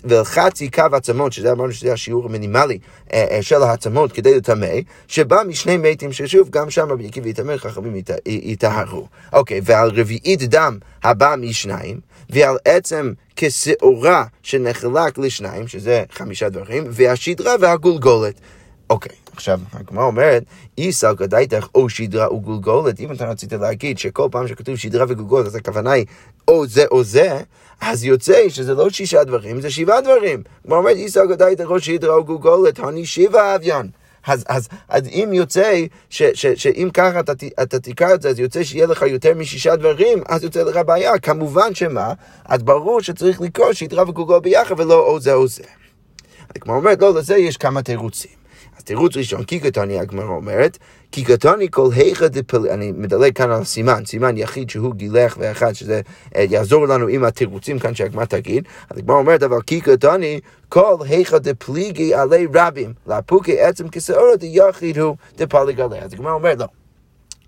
ועל 0.04 0.24
חצי 0.24 0.70
קו 0.70 0.84
עצמות, 0.92 1.34
שזה 1.34 1.52
אמרנו 1.52 1.72
שזה 1.72 1.94
השיעור 1.94 2.26
המינימלי 2.26 2.80
אה, 3.14 3.26
אה, 3.32 3.42
של 3.42 3.64
העצמות 3.64 4.12
כדי 4.12 4.38
לטמא, 4.38 4.76
שבא 5.08 5.42
משני 5.48 5.78
מתים, 5.78 6.14
ששוב, 6.14 6.50
גם 6.50 6.70
שם 6.70 6.88
רבי 6.90 7.08
עקיבא 7.08 7.30
יטמא, 7.30 7.58
חכמים 7.58 8.02
יטהרו. 8.26 9.08
אוקיי, 9.34 9.62
ועל 9.64 9.92
רביעית 9.96 10.44
דם 10.44 10.78
הבא 11.04 11.36
משניים, 11.38 12.00
ועל 12.30 12.58
עצם 12.66 13.12
כשעורה 13.36 14.24
שנחלק 14.44 15.18
לשניים, 15.18 15.68
שזה 15.68 16.04
חמישה 16.12 16.50
דברים, 16.50 16.84
והשדרה 16.90 17.54
והגולגולת. 17.60 18.40
אוקיי, 18.90 19.16
עכשיו, 19.34 19.60
הגמרא 19.74 20.04
אומרת, 20.04 20.44
איסל 20.78 21.14
גדייתך 21.14 21.68
או 21.76 21.90
שדרה 21.90 22.34
וגולגולת, 22.34 23.00
אם 23.00 23.12
אתה 23.12 23.26
רצית 23.26 23.54
להגיד 23.54 23.98
שכל 23.98 24.28
פעם 24.32 24.48
שכתוב 24.48 24.76
שדרה 24.76 25.06
וגולגולת, 25.08 25.46
אז 25.46 25.56
הכוונה 25.56 25.92
היא 25.92 26.06
או 26.48 26.68
זה 26.68 26.86
או 26.92 27.04
זה, 27.04 27.42
אז 27.82 28.04
יוצא 28.04 28.50
שזה 28.50 28.74
לא 28.74 28.90
שישה 28.90 29.24
דברים, 29.24 29.62
זה 29.62 29.70
שבעה 29.70 30.02
דברים. 30.02 30.44
הגמרא 30.66 30.78
אומרת, 30.78 30.96
איסל 30.96 31.28
גדייתך 31.28 31.66
או 31.66 31.80
שדרה 31.80 32.20
וגולגולת, 32.20 32.80
הני 32.80 33.06
שבעה 33.06 33.56
אביון. 33.56 33.90
אז, 34.28 34.46
אז, 34.48 34.68
אז 34.90 35.08
אם 35.08 35.30
יוצא, 35.34 35.84
ש, 36.10 36.24
ש, 36.24 36.46
שאם 36.46 36.90
ככה 36.94 37.20
אתה, 37.20 37.34
אתה 37.62 37.80
תקרא 37.80 38.14
את 38.14 38.22
זה, 38.22 38.30
אז 38.30 38.40
יוצא 38.40 38.64
שיהיה 38.64 38.88
לך 38.88 39.02
יותר 39.02 39.34
משישה 39.34 39.76
דברים, 39.76 40.24
אז 40.28 40.44
יוצא 40.44 40.64
לך 40.64 40.80
בעיה. 40.86 41.20
כמובן 41.20 41.76
שמה? 41.76 42.14
אז 42.46 42.64
ברור 42.64 43.02
שצריך 43.02 43.42
לקרוא 43.42 43.74
שדרה 43.74 44.10
וגולגול 44.10 44.40
ביחד 44.40 44.80
ולא 44.80 45.00
או 45.00 45.20
זה 45.20 45.34
או 45.34 45.48
זה. 45.48 45.64
כמו 46.60 46.76
אומרת, 46.76 47.02
לא, 47.02 47.16
לזה 47.16 47.38
יש 47.38 47.58
כמה 47.58 47.82
תירוצים. 47.82 48.37
תירוץ 48.88 49.18
ראשון, 49.18 49.44
כי 49.44 49.60
קטני 49.60 50.00
הגמרא 50.00 50.28
אומרת, 50.28 50.78
כי 51.12 51.24
קטני 51.24 51.68
כל 51.72 51.90
היכא 51.96 52.28
דפל... 52.28 52.70
אני 52.70 52.92
מדלג 52.92 53.34
כאן 53.34 53.52
על 53.52 53.64
סימן, 53.64 54.06
סימן 54.06 54.38
יחיד 54.38 54.70
שהוא 54.70 54.96
גילח 54.96 55.38
ואחד, 55.40 55.74
שזה 55.74 56.02
אה, 56.36 56.46
יעזור 56.50 56.88
לנו 56.88 57.08
עם 57.08 57.24
התירוצים 57.24 57.80
כאן 57.80 57.96
שהגמרא 57.96 58.26
תגיד. 58.26 58.68
אז 58.90 58.98
הגמרא 58.98 59.18
אומרת, 59.18 59.44
אבל 59.44 59.62
כי 59.62 59.82
קטני 59.82 60.40
כל 60.70 60.96
היכא 61.10 61.38
דפליגי 61.38 62.14
עלי 62.14 62.48
רבים, 62.54 62.94
לאפוקי 63.08 63.60
עצם 63.62 63.90
כסאורת 63.90 64.40
יחיד 64.44 64.98
הוא 64.98 65.16
דפליג 65.38 65.82
עליה. 65.82 66.04
אז 66.04 66.14
הגמרא 66.14 66.32
אומרת, 66.32 66.60
לא. 66.60 66.66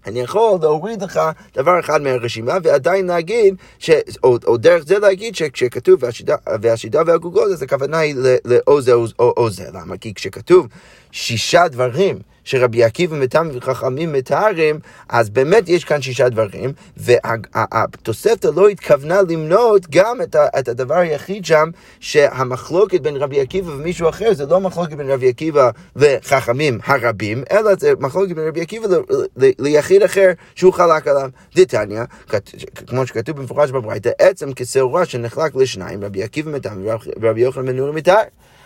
אני 0.10 0.20
יכול 0.20 0.60
להוריד 0.62 1.04
לך 1.04 1.20
דבר 1.56 1.80
אחד 1.80 2.02
מהרשימה 2.02 2.54
ועדיין 2.64 3.06
להגיד, 3.06 3.56
ש, 3.80 3.90
או, 4.24 4.38
או 4.48 4.58
דרך 4.58 4.84
זה 4.88 5.00
להגיד 5.00 5.36
שכשכתוב 5.36 6.04
והשידה, 6.04 6.36
והשידה 6.62 7.02
והגוגות 7.06 7.52
אז 7.52 7.64
הכוונה 7.64 7.98
היא 7.98 8.16
לאו 8.46 8.82
זה 8.82 8.94
או, 8.94 9.06
או, 9.20 9.34
או 9.38 9.50
זה. 9.50 9.66
למה? 9.74 9.98
כי 9.98 10.14
כשכתוב 10.14 10.68
שישה 11.12 11.68
דברים 11.68 12.20
שרבי 12.50 12.84
עקיבא 12.84 13.18
מתם 13.18 13.50
וחכמים 13.54 14.14
מתארים, 14.14 14.80
אז 15.10 15.30
באמת 15.30 15.70
יש 15.70 15.86
כאן 15.86 16.02
שישה 16.02 16.30
דברים, 16.30 16.74
והתוספתא 16.98 18.48
לא 18.56 18.68
התכוונה 18.68 19.22
למנות 19.22 19.90
גם 19.90 20.22
את, 20.22 20.36
ה, 20.36 20.48
את 20.60 20.68
הדבר 20.68 20.96
היחיד 20.96 21.46
שם, 21.46 21.70
שהמחלוקת 22.00 23.02
בין 23.02 23.16
רבי 23.16 23.42
עקיבא 23.42 23.72
ומישהו 23.72 24.10
אחר, 24.10 24.34
זה 24.34 24.46
לא 24.46 24.62
מחלוקת 24.62 24.94
בין 24.94 25.10
רבי 25.10 25.30
עקיבא 25.30 25.70
וחכמים 25.96 26.80
הרבים, 26.86 27.44
אלא 27.52 27.76
זה 27.76 27.94
מחלוקת 28.00 28.36
בין 28.36 28.48
רבי 28.48 28.62
עקיבא 28.62 28.88
ליחיד 29.36 30.04
אחר 30.04 30.32
שהוא 30.56 30.74
חלק 30.74 31.08
עליו. 31.08 31.30
דתניא, 31.56 32.02
כמו 32.88 33.08
שכתוב 33.08 33.38
במפורש 33.38 33.72
בברייתא, 33.72 34.10
עצם 34.20 34.50
כשעורה 34.56 35.06
שנחלק 35.06 35.56
לשניים, 35.56 36.04
רבי 36.04 36.24
עקיבא 36.24 36.52
מתם 36.52 36.86
ורבי 37.22 37.42
יוחנן 37.42 37.66
בן 37.66 37.76
נורי. 37.76 38.02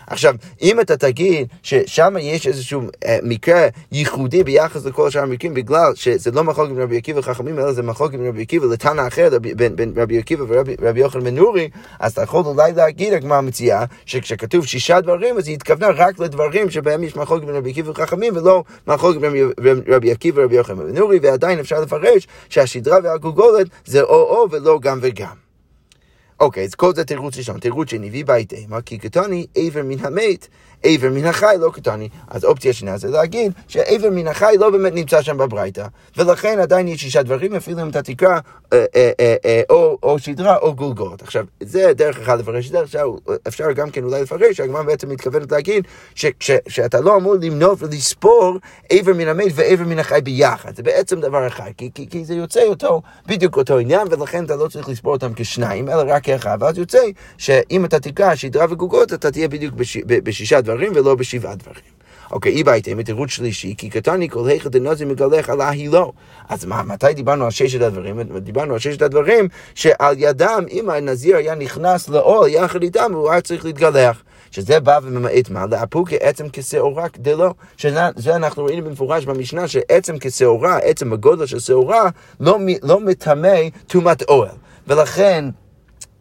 עכשיו, 0.06 0.34
אם 0.62 0.80
אתה 0.80 0.96
תגיד 0.96 1.46
ששם 1.62 2.14
יש 2.20 2.46
איזשהו 2.46 2.82
אה, 3.04 3.18
מקרה 3.22 3.66
ייחודי 3.92 4.44
ביחס 4.44 4.84
לכל 4.84 5.10
שאר 5.10 5.22
המקרים, 5.22 5.54
בגלל 5.54 5.94
שזה 5.94 6.30
לא 6.30 6.44
מחלוקת 6.44 6.72
בין 6.72 6.82
רבי 6.82 6.96
עקיבא 6.96 7.18
וחכמים, 7.18 7.58
אלא 7.58 7.72
זה 7.72 7.82
מחלוקת 7.82 8.14
בין 8.14 8.28
רבי 8.28 8.42
עקיבא 8.42 8.66
לתנא 8.66 9.06
אחר, 9.08 9.38
בין, 9.56 9.76
בין 9.76 9.92
רבי 9.96 10.18
עקיבא 10.18 10.44
ורבי 10.48 11.00
יוחנן 11.00 11.24
בן 11.24 11.34
נורי, 11.34 11.68
אז 12.00 12.12
אתה 12.12 12.22
יכול 12.22 12.42
אולי 12.44 12.72
להגיד, 12.72 13.12
הגמרא 13.12 13.40
מציעה, 13.40 13.84
שכשכתוב 14.06 14.66
שישה 14.66 15.00
דברים, 15.00 15.38
אז 15.38 15.48
היא 15.48 15.54
התכוונה 15.54 15.88
רק 15.88 16.18
לדברים 16.18 16.70
שבהם 16.70 17.04
יש 17.04 17.16
מחלוקת 17.16 17.46
בין 17.46 17.56
רבי 17.56 17.70
עקיבא 17.70 17.90
וחכמים, 17.90 18.36
ולא 18.36 18.64
מחלוקת 18.86 19.20
בין 19.60 19.80
רבי 19.88 20.12
עקיבא 20.12 20.40
ורבי 20.40 20.56
יוחנן 20.56 20.76
בן 20.76 20.98
נורי, 20.98 21.18
ועדיין 21.22 21.58
אפשר 21.58 21.80
לפרש 21.80 22.26
שהשדרה 22.48 22.98
והגולגולת 23.02 23.66
זה 23.84 24.02
או-או 24.02 24.50
ולא 24.50 24.78
גם 24.82 24.98
וגם. 25.02 25.43
אוקיי, 26.40 26.64
אז 26.64 26.74
כל 26.74 26.94
זה 26.94 27.04
תירוץ 27.04 27.36
ראשון. 27.38 27.60
תירוץ 27.60 27.90
שני, 27.90 28.10
ויבית 28.10 28.52
אימה, 28.52 28.80
כי 28.80 28.98
קטני 28.98 29.46
עבר 29.54 29.82
מן 29.84 30.04
המת, 30.04 30.48
עבר 30.82 31.10
מן 31.10 31.26
החי 31.26 31.56
לא 31.60 31.70
קטני. 31.70 32.08
אז 32.28 32.44
אופציה 32.44 32.72
שנייה 32.72 32.98
זה 32.98 33.08
להגיד 33.08 33.52
שעבר 33.68 34.10
מן 34.10 34.26
החי 34.26 34.54
לא 34.58 34.70
באמת 34.70 34.94
נמצא 34.94 35.22
שם 35.22 35.36
בברייתא, 35.36 35.86
ולכן 36.16 36.58
עדיין 36.58 36.88
יש 36.88 37.00
שישה 37.00 37.22
דברים, 37.22 37.54
אפילו 37.54 37.82
אם 37.82 37.88
אתה 37.88 38.02
תקרא 38.02 38.38
או, 39.70 39.98
או 40.02 40.18
שדרה 40.18 40.56
או 40.56 40.74
גולגולת. 40.74 41.22
עכשיו, 41.22 41.44
זה 41.60 41.92
דרך 41.92 42.18
אחת 42.18 42.38
לפרש 42.38 42.66
את 42.66 42.72
זה, 42.72 42.80
עכשיו 42.80 43.08
אפשר 43.48 43.72
גם 43.72 43.90
כן 43.90 44.04
אולי 44.04 44.22
לפרש, 44.22 44.60
הגמרא 44.60 44.82
בעצם 44.82 45.08
מתכוונת 45.08 45.52
להגיד 45.52 45.86
שאתה 46.68 47.00
לא 47.00 47.16
אמור 47.16 47.34
למנות 47.40 47.82
ולספור 47.82 48.56
עבר 48.90 49.12
מן 49.12 49.28
המת 49.28 49.52
ועבר 49.54 49.84
מן 49.84 49.98
החי 49.98 50.20
ביחד. 50.24 50.76
זה 50.76 50.82
בעצם 50.82 51.20
דבר 51.20 51.46
אחד, 51.46 51.70
כי, 51.76 51.90
כי, 51.94 52.08
כי 52.10 52.24
זה 52.24 52.34
יוצא 52.34 52.64
אותו, 52.64 53.02
בדיוק 53.26 53.56
אותו 53.56 53.78
עניין, 53.78 54.08
ולכן 54.10 54.44
אתה 54.44 54.56
לא 54.56 54.68
צריך 54.68 54.88
לספור 54.88 55.12
אותם 55.12 55.32
כשניים, 55.36 55.88
אלא 55.88 56.02
רק 56.06 56.24
כאחד, 56.24 56.58
ואז 56.60 56.78
יוצא 56.78 57.02
שאם 57.38 57.84
אתה 57.84 58.00
תקרא 58.00 58.34
שדרה 58.34 58.66
וגוגות, 58.70 59.12
אתה 59.12 59.30
תהיה 59.30 59.48
בדיוק 59.48 59.74
בש, 59.74 59.96
בשישה 59.96 60.60
דברים 60.60 60.92
ולא 60.94 61.14
בשבעה 61.14 61.54
דברים. 61.54 61.93
אוקיי, 62.30 62.52
אי 62.52 62.64
בהייתם, 62.64 63.02
תירוץ 63.02 63.30
שלישי, 63.30 63.74
כי 63.78 63.90
קטני 63.90 64.28
כל 64.28 64.48
היכא 64.48 64.68
דנוזי 64.68 65.04
מגלח 65.04 65.50
על 65.50 65.60
ההילו. 65.60 66.12
אז 66.48 66.64
מה, 66.64 66.82
מתי 66.82 67.14
דיברנו 67.14 67.44
על 67.44 67.50
ששת 67.50 67.80
הדברים? 67.80 68.22
דיברנו 68.22 68.72
על 68.72 68.78
ששת 68.78 69.02
הדברים 69.02 69.48
שעל 69.74 70.14
ידם, 70.18 70.64
אם 70.70 70.90
הנזיר 70.90 71.36
היה 71.36 71.54
נכנס 71.54 72.08
לאוהל 72.08 72.50
יחד 72.50 72.82
איתם, 72.82 73.12
הוא 73.14 73.30
היה 73.30 73.40
צריך 73.40 73.64
להתגלח. 73.64 74.22
שזה 74.50 74.80
בא 74.80 74.98
וממעט 75.02 75.50
מה? 75.50 75.66
לאפו 75.66 76.04
כעצם 76.04 76.46
כשעורה 76.52 77.06
דלא. 77.16 77.54
שזה 77.76 78.36
אנחנו 78.36 78.64
ראינו 78.64 78.84
במפורש 78.84 79.24
במשנה, 79.24 79.68
שעצם 79.68 80.16
כשעורה, 80.20 80.78
עצם 80.78 81.12
הגודל 81.12 81.46
של 81.46 81.58
שעורה, 81.58 82.08
לא, 82.40 82.58
לא 82.82 83.00
מטמא 83.00 83.58
טומאת 83.86 84.22
אוהל. 84.22 84.56
ולכן... 84.86 85.44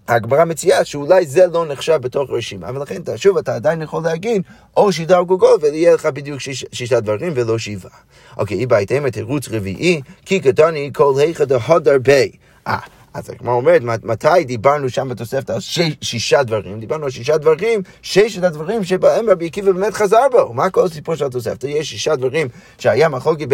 הגמרא 0.07 0.45
מציעה 0.45 0.85
שאולי 0.85 1.25
זה 1.25 1.47
לא 1.47 1.65
נחשב 1.65 1.97
בתוך 2.01 2.29
רשימה, 2.29 2.71
ולכן 2.75 3.01
אתה, 3.01 3.17
שוב 3.17 3.37
אתה 3.37 3.55
עדיין 3.55 3.81
יכול 3.81 4.03
להגיד 4.03 4.41
או 4.77 4.91
שידה 4.91 5.17
או 5.17 5.27
ויהיה 5.61 5.93
לך 5.93 6.05
בדיוק 6.05 6.39
שיש, 6.39 6.65
שישה 6.71 6.99
דברים 6.99 7.33
ולא 7.35 7.57
שבעה. 7.57 7.91
אוקיי, 8.37 8.57
אי 8.57 8.65
בהתאם 8.65 9.09
תירוץ 9.09 9.49
רביעי, 9.49 10.01
כי 10.25 10.39
קטני 10.39 10.89
כל 10.93 11.13
היכא 11.17 11.45
דהודר 11.45 11.97
בי. 11.97 12.31
אה, 12.67 12.77
אז 13.13 13.29
הגמרא 13.29 13.53
אומרת, 13.53 13.81
מתי 14.03 14.43
דיברנו 14.45 14.89
שם 14.89 15.09
בתוספת 15.09 15.49
על 15.49 15.59
שש, 15.59 15.91
שישה 16.01 16.43
דברים? 16.43 16.79
דיברנו 16.79 17.03
על 17.03 17.09
שישה 17.09 17.37
דברים, 17.37 17.81
ששת 18.01 18.43
הדברים 18.43 18.83
שבהם 18.83 19.29
רבי 19.29 19.45
עקיבא 19.45 19.71
באמת 19.71 19.93
חזר 19.93 20.27
בו. 20.31 20.53
מה 20.53 20.69
כל 20.69 20.85
הסיפור 20.85 21.15
של 21.15 21.25
התוספת? 21.25 21.63
יש 21.63 21.89
שישה 21.89 22.15
דברים 22.15 22.47
שהיה 22.77 23.09
מחלוקת 23.09 23.47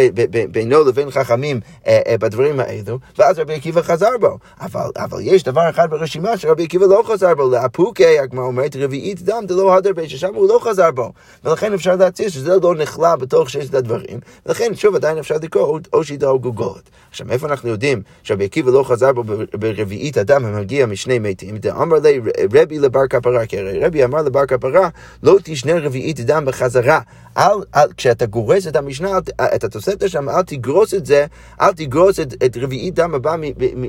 בינו 0.52 0.84
לבין 0.84 1.12
חכמים 1.12 1.60
אה, 1.88 2.00
אה, 2.08 2.18
בדברים 2.18 2.60
האלו, 2.60 3.00
ואז 3.18 3.40
רבי 3.40 3.54
עקיבא 3.54 3.82
חזר 3.82 4.18
בו. 4.20 4.38
אבל, 4.62 4.90
אבל 4.98 5.20
יש 5.22 5.44
דבר 5.44 5.70
אחד 5.70 5.90
ברשימה 5.90 6.38
שרבי 6.38 6.64
עקיבא 6.64 6.86
לא 6.86 7.04
חזר 7.06 7.36
בו, 7.36 7.50
לאפוקי, 7.50 8.20
הגמרא 8.20 8.46
אומרת, 8.46 8.76
רביעית 8.76 9.22
דם 9.22 9.44
דלא 9.48 9.76
הדר 9.76 9.94
בי, 9.94 10.10
ששם 10.10 10.36
הוא 10.36 10.50
לא 10.50 10.60
חזר 10.64 10.92
בו. 10.92 11.12
ולכן 11.44 11.74
אפשר 11.74 11.96
להציע 11.96 12.30
שזה 12.30 12.56
לא 12.64 12.76
נכלל 12.76 13.16
בתוך 13.20 13.50
ששת 13.50 13.74
הדברים, 13.74 14.20
ולכן 14.46 14.76
שוב 14.76 14.96
עדיין 14.96 15.18
אפשר 15.18 15.36
לקרוא 15.42 15.80
או 15.94 16.04
שידה 16.04 16.30
או 16.30 16.40
גוגולת. 16.40 16.90
עכשיו, 17.10 17.28
מאיפה 17.28 17.48
אנחנו 17.48 17.70
יודעים 17.70 18.02
שרבי 18.24 18.46
עקיבא 18.46 18.72
לא 18.72 18.84
חזר 18.84 19.14
בו 19.14 19.24
ברביעית 19.56 20.18
אדם 20.18 20.46
המגיע 20.46 20.86
משני 20.86 21.20
מתים, 21.20 21.58
דאמר 21.58 22.00
לי 22.00 22.20
רבי 22.54 22.80
לבר 22.80 23.08
כפרה, 23.10 23.46
כי 23.46 23.60
הרי 23.60 23.80
רבי 23.80 24.04
אמר 24.04 24.22
לבר 24.22 24.46
כפרה, 24.46 24.90
לא 25.24 25.38
תשנה 25.44 25.80
רביעית 25.80 26.20
אדם 26.20 26.46
בחזרה. 26.46 27.00
אל, 27.38 27.52
אל, 27.76 27.88
כשאתה 27.98 28.26
גורס 28.26 28.68
את 28.68 28.76
המשנה, 28.76 29.18
את 29.56 29.64
התוספת 29.64 30.10
שם, 30.10 30.30
אל 30.30 30.42
תגרוס 30.42 30.94
את 30.94 31.06
זה, 31.06 31.26
אל 31.62 31.74
תגרוס 31.74 32.20
את, 32.20 32.44
את 32.46 32.58
רביעית 32.58 32.96
דם 32.96 33.16
הבא 33.16 33.36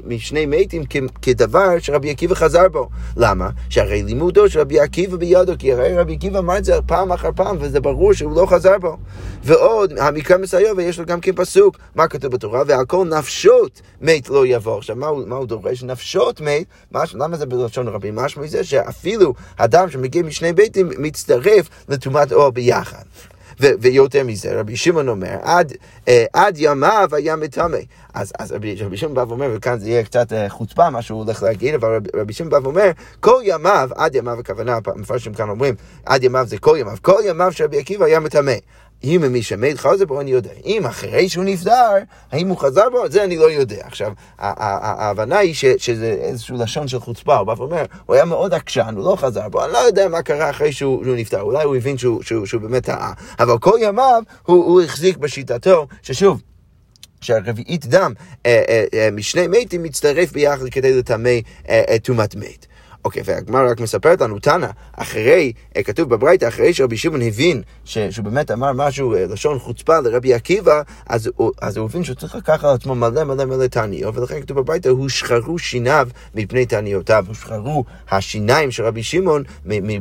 משני 0.05 0.47
מתים 0.47 0.83
כדבר 1.23 1.79
שרבי 1.79 2.11
עקיבא 2.11 2.35
חזר 2.35 2.69
בו. 2.69 2.89
למה? 3.17 3.51
שהרי 3.71 4.03
לימודו 4.03 4.49
של 4.49 4.61
רבי 4.61 4.81
עקיבא 4.81 5.17
בידו, 5.17 5.53
כי 5.59 5.73
הרי 5.73 5.97
רבי 5.97 6.15
עקיבא 6.15 6.39
אמר 6.39 6.59
את 6.59 6.65
זה 6.65 6.75
פעם 6.87 7.13
אחר 7.13 7.31
פעם, 7.37 7.57
וזה 7.61 7.81
ברור 7.81 8.13
שהוא 8.13 8.37
לא 8.37 8.47
חזר 8.47 8.79
בו. 8.79 8.97
ועוד, 9.45 9.99
המקרא 9.99 10.37
מסייע 10.37 10.73
ויש 10.77 10.99
לו 10.99 11.07
גם 11.07 11.21
כן 11.21 11.33
פסוק, 11.33 11.77
מה 11.95 12.09
כתוב 12.09 12.33
בתורה? 12.33 12.63
ועל 12.67 12.85
כל 12.87 13.07
נפשות 13.19 13.81
מת 14.01 14.29
לא 14.29 14.47
יבוא. 14.47 14.79
עכשיו, 14.79 14.97
מה 14.97 15.07
הוא, 15.07 15.29
מה 15.29 15.37
הוא 15.37 15.47
דורש? 15.51 15.83
נפשות 15.83 16.41
מת, 16.41 16.65
מש, 16.93 17.15
למה 17.15 17.37
זה 17.37 17.47
בלשון 17.47 17.89
רבים? 17.89 18.15
משמע 18.17 18.47
זה 18.47 18.65
שאפילו 18.65 19.35
אדם 19.57 19.91
שמגיע 19.91 20.23
משני 20.23 20.53
ביתים 20.53 20.91
מצטרף 20.99 21.69
לטומאת 21.89 22.33
אור 22.33 22.51
ביחד. 22.51 23.05
ויותר 23.61 24.25
מזה, 24.25 24.61
רבי 24.61 24.77
שמעון 24.77 25.09
אומר, 25.09 25.37
עד, 25.43 25.73
אה, 26.09 26.25
עד 26.33 26.55
ימיו 26.59 27.09
היה 27.13 27.37
מטמא. 27.37 27.79
אז, 28.15 28.33
אז 28.39 28.53
רבי, 28.53 28.75
רבי 28.75 28.97
שמעון 28.97 29.15
בא 29.15 29.25
ואומר, 29.29 29.51
וכאן 29.55 29.79
זה 29.79 29.89
יהיה 29.89 30.05
קצת 30.05 30.33
אה, 30.33 30.49
חוצפה 30.49 30.91
מה 30.91 31.03
שהוא 31.03 31.25
הולך 31.25 31.43
להגיד, 31.43 31.75
אבל 31.75 31.97
רבי, 31.97 32.11
רבי 32.15 32.33
שמעון 32.33 32.51
בא 32.51 32.59
ואומר, 32.63 32.91
כל 33.21 33.41
ימיו, 33.45 33.91
עד 33.97 34.15
ימיו 34.15 34.41
הכוונה, 34.41 34.79
המפרשים 34.87 35.35
כאן 35.35 35.49
אומרים, 35.49 35.75
עד 36.07 36.25
ימיו 36.25 36.47
זה 36.47 36.59
כל 36.59 36.77
ימיו, 36.81 36.97
כל 37.03 37.21
ימיו 37.25 37.53
של 37.53 37.65
רבי 37.65 37.79
עקיבא 37.79 38.05
היה 38.05 38.21
מטמא. 38.21 38.53
אם 39.05 39.25
מי 39.31 39.43
שמת 39.43 39.79
חזר 39.79 40.05
בו, 40.05 40.21
אני 40.21 40.31
יודע. 40.31 40.51
אם 40.65 40.87
אחרי 40.87 41.29
שהוא 41.29 41.45
נפטר, 41.45 41.93
האם 42.33 42.49
הוא 42.49 42.59
חזר 42.59 42.91
בו? 42.91 43.09
זה 43.11 43.25
אני 43.25 43.37
לא 43.37 43.51
יודע. 43.51 43.87
עכשיו, 43.87 44.13
ההבנה 44.39 45.39
היא 45.39 45.55
ש, 45.55 45.65
שזה 45.65 46.17
איזשהו 46.21 46.57
לשון 46.57 46.89
של 46.89 47.01
חוצפה, 47.01 47.37
הוא 47.37 47.47
בא 47.47 47.55
ואומר, 47.57 47.85
הוא 48.07 48.15
היה 48.15 48.25
מאוד 48.25 48.55
עקשן, 48.55 48.95
הוא 48.97 49.05
לא 49.05 49.17
חזר 49.17 49.49
בו, 49.49 49.65
אני 49.65 49.73
לא 49.73 49.79
יודע 49.79 50.09
מה 50.09 50.23
קרה 50.23 50.51
אחרי 50.51 50.73
שהוא, 50.73 51.05
שהוא 51.05 51.17
נפטר, 51.17 51.41
אולי 51.41 51.65
הוא 51.65 51.77
הבין 51.77 51.99
שהוא, 51.99 52.23
שהוא, 52.23 52.47
שהוא 52.47 52.63
באמת 52.63 52.85
טעה, 52.85 53.13
אבל 53.39 53.59
כל 53.59 53.79
ימיו 53.81 54.23
הוא, 54.43 54.65
הוא 54.65 54.83
החזיק 54.83 55.17
בשיטתו, 55.17 55.87
ששוב, 56.03 56.41
שהרביעית 57.21 57.87
דם 57.87 58.13
אה, 58.47 58.63
אה, 58.69 58.85
אה, 58.95 59.09
משני 59.13 59.47
מתים 59.47 59.83
מצטרף 59.83 60.33
ביחד 60.33 60.69
כדי 60.71 60.99
לטמא 60.99 61.31
טומאת 62.03 62.35
מת. 62.35 62.67
אוקיי, 63.05 63.23
והגמרא 63.25 63.71
רק 63.71 63.81
מספרת 63.81 64.21
לנו, 64.21 64.39
תנא, 64.39 64.67
אחרי, 64.93 65.53
אה, 65.77 65.83
כתוב 65.83 66.09
בברייתא, 66.09 66.49
אחרי 66.49 66.75
שרבי 66.75 66.97
שמעון 66.97 67.23
הבין 67.23 67.63
ש, 67.85 67.99
שהוא 67.99 68.25
באמת 68.25 68.51
אמר 68.51 68.73
משהו, 68.73 69.15
אה, 69.15 69.27
לשון 69.27 69.59
חוצפה 69.59 70.01
לרבי 70.01 70.35
עקיבא, 70.35 70.83
אז, 71.07 71.31
אז 71.61 71.77
הוא 71.77 71.85
הבין 71.85 72.05
שהוא 72.05 72.17
צריך 72.17 72.35
לקחת 72.35 72.65
על 72.65 72.75
עצמו 72.75 72.95
מלא 72.95 73.25
מלא 73.25 73.45
מלא 73.45 73.67
תעניות, 73.67 74.17
ולכן 74.17 74.41
כתוב 74.41 74.61
בברייתא, 74.61 74.89
הושחרו 74.89 75.59
שיניו 75.59 76.09
מפני 76.35 76.67
תעניותיו, 76.67 77.25
הושחרו 77.29 77.85
השיניים 78.11 78.71
של 78.71 78.85
רבי 78.85 79.03
שמעון 79.03 79.43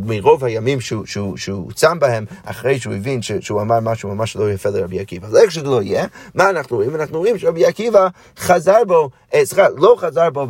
מרוב 0.05 0.45
הימים 0.45 0.81
שהוא, 0.81 1.05
שהוא, 1.05 1.37
שהוא 1.37 1.71
צם 1.71 1.99
בהם, 1.99 2.25
אחרי 2.45 2.79
שהוא 2.79 2.93
הבין 2.93 3.21
ש, 3.21 3.31
שהוא 3.31 3.61
אמר 3.61 3.79
משהו 3.79 4.15
ממש 4.15 4.35
לא 4.35 4.51
יפה 4.51 4.69
לרבי 4.69 4.99
עקיבא. 4.99 5.27
אז 5.27 5.35
איך 5.35 5.51
שזה 5.51 5.65
לא 5.65 5.81
יהיה, 5.81 6.05
מה 6.35 6.49
אנחנו 6.49 6.75
רואים? 6.75 6.95
אנחנו 6.95 7.19
רואים 7.19 7.37
שרבי 7.37 7.65
עקיבא 7.65 8.07
חזר 8.37 8.83
בו, 8.87 9.09
אה, 9.33 9.45
סליחה, 9.45 9.67
לא 9.77 9.95
חזר 9.99 10.29
בו 10.29 10.47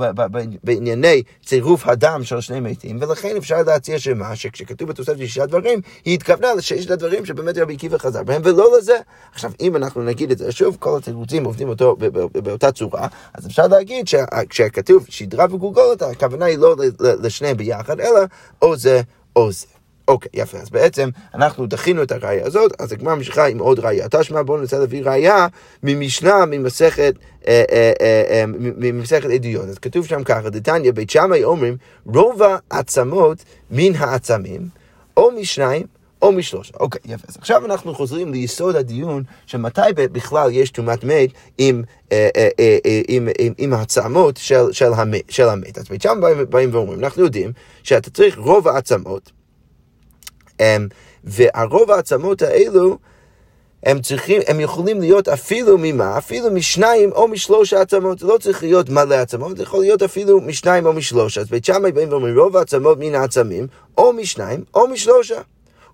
בענייני 0.64 1.24
צירוף 1.46 1.88
הדם 1.88 2.22
של 2.24 2.39
שני 2.42 2.60
מתים, 2.60 2.98
ולכן 3.02 3.36
אפשר 3.38 3.64
להציע 3.64 4.00
שמה, 4.00 4.36
שכשכתוב 4.36 4.90
בתוספת 4.90 5.18
שישה 5.18 5.46
דברים, 5.46 5.82
היא 6.06 6.14
התכוונה 6.14 6.54
לששת 6.54 6.92
הדברים 6.92 7.26
שבאמת 7.26 7.58
רבי 7.58 7.74
עקיבא 7.74 7.98
חזר 7.98 8.24
בהם, 8.24 8.42
ולא 8.46 8.78
לזה. 8.78 8.98
עכשיו, 9.34 9.52
אם 9.62 9.76
אנחנו 9.76 10.04
נגיד 10.04 10.32
את 10.32 10.38
זה 10.38 10.52
שוב, 10.52 10.78
כל 10.80 10.98
התירוצים 10.98 11.46
עובדים 11.46 11.70
אותו 11.70 11.96
באותה 12.34 12.72
צורה, 12.72 13.08
אז 13.34 13.48
אפשר 13.48 13.68
להגיד 13.68 14.08
שכשכתוב 14.08 15.06
שדרה 15.10 15.46
וגולגולת, 15.50 16.02
הכוונה 16.02 16.46
היא 16.46 16.58
לא 16.58 16.76
לשניהם 17.00 17.58
ביחד, 17.58 18.00
אלא 18.00 18.20
או 18.62 18.78
זה 18.78 19.02
או 19.36 19.52
זה. 19.52 19.79
אוקיי, 20.10 20.30
יפה. 20.34 20.58
אז 20.58 20.70
בעצם 20.70 21.10
אנחנו 21.34 21.66
דחינו 21.66 22.04
את 22.04 22.12
הראייה 22.12 22.46
הזאת, 22.46 22.82
אז 22.82 22.92
הגמרא 22.92 23.16
ממשיכה 23.16 23.48
עם 23.48 23.60
עוד 23.60 23.80
ראייה. 23.80 24.08
תשמע, 24.10 24.42
בואו 24.44 24.58
ננסה 24.58 24.80
להביא 24.80 25.02
ראייה 25.04 25.48
ממשנה, 25.84 26.46
ממסכת, 26.46 27.14
אה, 27.48 27.64
אה, 27.72 27.92
אה, 28.30 28.44
ממסכת 28.78 29.30
עדויות. 29.30 29.66
אז 29.70 29.80
כתוב 29.80 30.06
שם 30.06 30.24
ככה, 30.24 30.50
דתניא, 30.50 30.92
בית 30.92 31.10
שמאי 31.10 31.44
אומרים, 31.44 31.78
רוב 32.06 32.42
העצמות 32.72 33.38
מן 33.72 33.96
העצמים, 33.96 34.62
או 35.18 35.32
משניים 35.32 35.86
או 36.22 36.32
משלושה. 36.32 36.74
אוקיי, 36.80 37.02
יפה. 37.06 37.26
אז 37.28 37.38
עכשיו 37.38 37.66
אנחנו 37.66 37.96
חוזרים 37.96 38.34
ליסוד 38.34 38.76
הדיון 38.76 39.24
שמתי 39.46 39.82
בכלל 39.96 40.50
יש 40.52 40.70
טומאת 40.70 41.04
מת 41.04 41.30
עם, 41.58 41.84
אה, 42.12 42.30
אה, 42.36 42.50
אה, 42.60 43.02
עם, 43.08 43.28
עם, 43.40 43.54
עם 43.58 43.74
העצמות 43.74 44.38
של, 44.38 44.72
של, 44.72 44.94
המת, 44.94 45.24
של 45.30 45.50
המת. 45.50 45.78
אז 45.78 45.90
בית 45.90 46.02
שם 46.02 46.22
באים, 46.50 46.70
ואומרים, 46.74 47.00
אנחנו 47.00 47.24
יודעים 47.24 47.52
שאתה 47.84 48.10
צריך 48.10 48.38
רוב 48.38 48.68
העצמות, 48.68 49.32
והרוב 51.24 51.92
העצמות 51.92 52.42
האלו 52.42 52.98
הם 53.84 54.02
צריכים, 54.02 54.42
הם 54.48 54.60
יכולים 54.60 55.02
להיות 55.02 55.28
אפילו 55.28 55.78
ממה? 55.78 56.18
אפילו 56.18 56.52
משניים 56.52 57.12
או 57.12 57.28
משלוש 57.28 57.74
העצמות. 57.74 58.20
זה 58.20 58.28
לא 58.28 58.38
צריך 58.38 58.64
להיות 58.64 58.90
מלא 58.90 59.16
עצמות, 59.16 59.58
זה 59.58 59.64
יכול 59.64 59.80
להיות 59.80 60.04
אפילו 60.04 60.42
משניים 60.42 60.86
או 60.86 60.94
משלוש. 60.94 61.38
אז 61.38 61.50
בית 61.50 61.66
שמאי 61.66 61.92
באים 61.92 62.10
ואומרים 62.12 62.40
רוב 62.40 62.58
העצמות 62.58 62.98
מן 63.00 63.16
העצמים, 63.16 63.68
או 63.98 64.14
משניים 64.14 64.64
או 64.74 64.88
משלושה. 64.88 65.42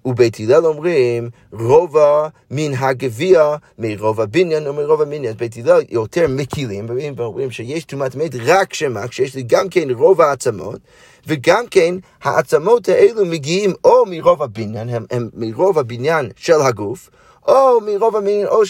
ובית 0.05 0.39
הלל 0.39 0.65
אומרים 0.65 1.29
רובע 1.51 2.27
מן 2.51 2.73
הגביע 2.73 3.55
מרוב 3.79 4.21
הבניין 4.21 4.67
או 4.67 4.73
מרוב 4.73 5.01
המניין. 5.01 5.25
אז 5.33 5.35
בית 5.35 5.57
הלל 5.57 5.81
יותר 5.89 6.25
מקילים, 6.29 6.85
ואומרים 7.15 7.51
שיש 7.51 7.85
טומאת 7.85 8.15
מת 8.15 8.31
רק 8.45 8.73
שמה, 8.73 9.07
כשיש 9.07 9.35
לי 9.35 9.43
גם 9.43 9.69
כן 9.69 9.89
רוב 9.89 10.21
העצמות, 10.21 10.79
וגם 11.27 11.65
כן 11.71 11.95
העצמות 12.23 12.89
האלו 12.89 13.25
מגיעים 13.25 13.73
או 13.83 14.05
מרוב 14.05 14.43
הבניין, 14.43 14.89
הם, 14.89 15.05
הם 15.11 15.29
מרוב 15.33 15.79
הבניין 15.79 16.29
של 16.35 16.61
הגוף, 16.61 17.09
או 17.47 17.81
מרוב 17.81 18.15
המין, 18.15 18.47
או 18.47 18.61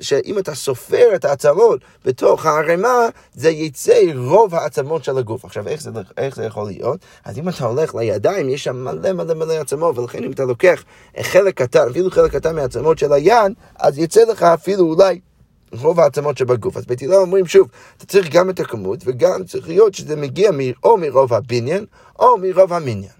שאם 0.00 0.38
אתה 0.38 0.54
סופר 0.54 1.14
את 1.14 1.24
העצמות 1.24 1.80
בתוך 2.04 2.46
הערימה, 2.46 3.08
זה 3.34 3.50
יצא 3.50 4.00
רוב 4.16 4.54
העצמות 4.54 5.04
של 5.04 5.18
הגוף. 5.18 5.44
עכשיו, 5.44 5.68
איך 5.68 5.82
זה, 5.82 5.90
איך 6.16 6.36
זה 6.36 6.44
יכול 6.44 6.66
להיות? 6.66 7.00
אז 7.24 7.38
אם 7.38 7.48
אתה 7.48 7.64
הולך 7.64 7.94
לידיים, 7.94 8.48
יש 8.48 8.64
שם 8.64 8.84
מלא 8.84 9.12
מלא 9.12 9.34
מלא 9.34 9.52
עצמות, 9.52 9.98
ולכן 9.98 10.24
אם 10.24 10.32
אתה 10.32 10.44
לוקח 10.44 10.84
חלק 11.20 11.62
קטן, 11.62 11.88
אפילו 11.90 12.10
חלק 12.10 12.32
קטן 12.32 12.56
מהעצמות 12.56 12.98
של 12.98 13.12
היד, 13.12 13.52
אז 13.78 13.98
יצא 13.98 14.24
לך 14.24 14.42
אפילו 14.42 14.84
אולי... 14.84 15.20
רוב 15.72 16.00
העצמות 16.00 16.38
שבגוף. 16.38 16.76
אז 16.76 16.86
בית 16.86 17.02
הלל 17.02 17.14
אומרים 17.14 17.46
שוב, 17.46 17.68
אתה 17.96 18.06
צריך 18.06 18.28
גם 18.30 18.50
את 18.50 18.60
הכמות 18.60 18.98
וגם 19.04 19.44
צריך 19.44 19.68
להיות 19.68 19.94
שזה 19.94 20.16
מגיע 20.16 20.50
או 20.84 20.96
מרוב 20.96 21.34
הבניין 21.34 21.84
או 22.18 22.38
מרוב 22.38 22.72
המניין. 22.72 23.19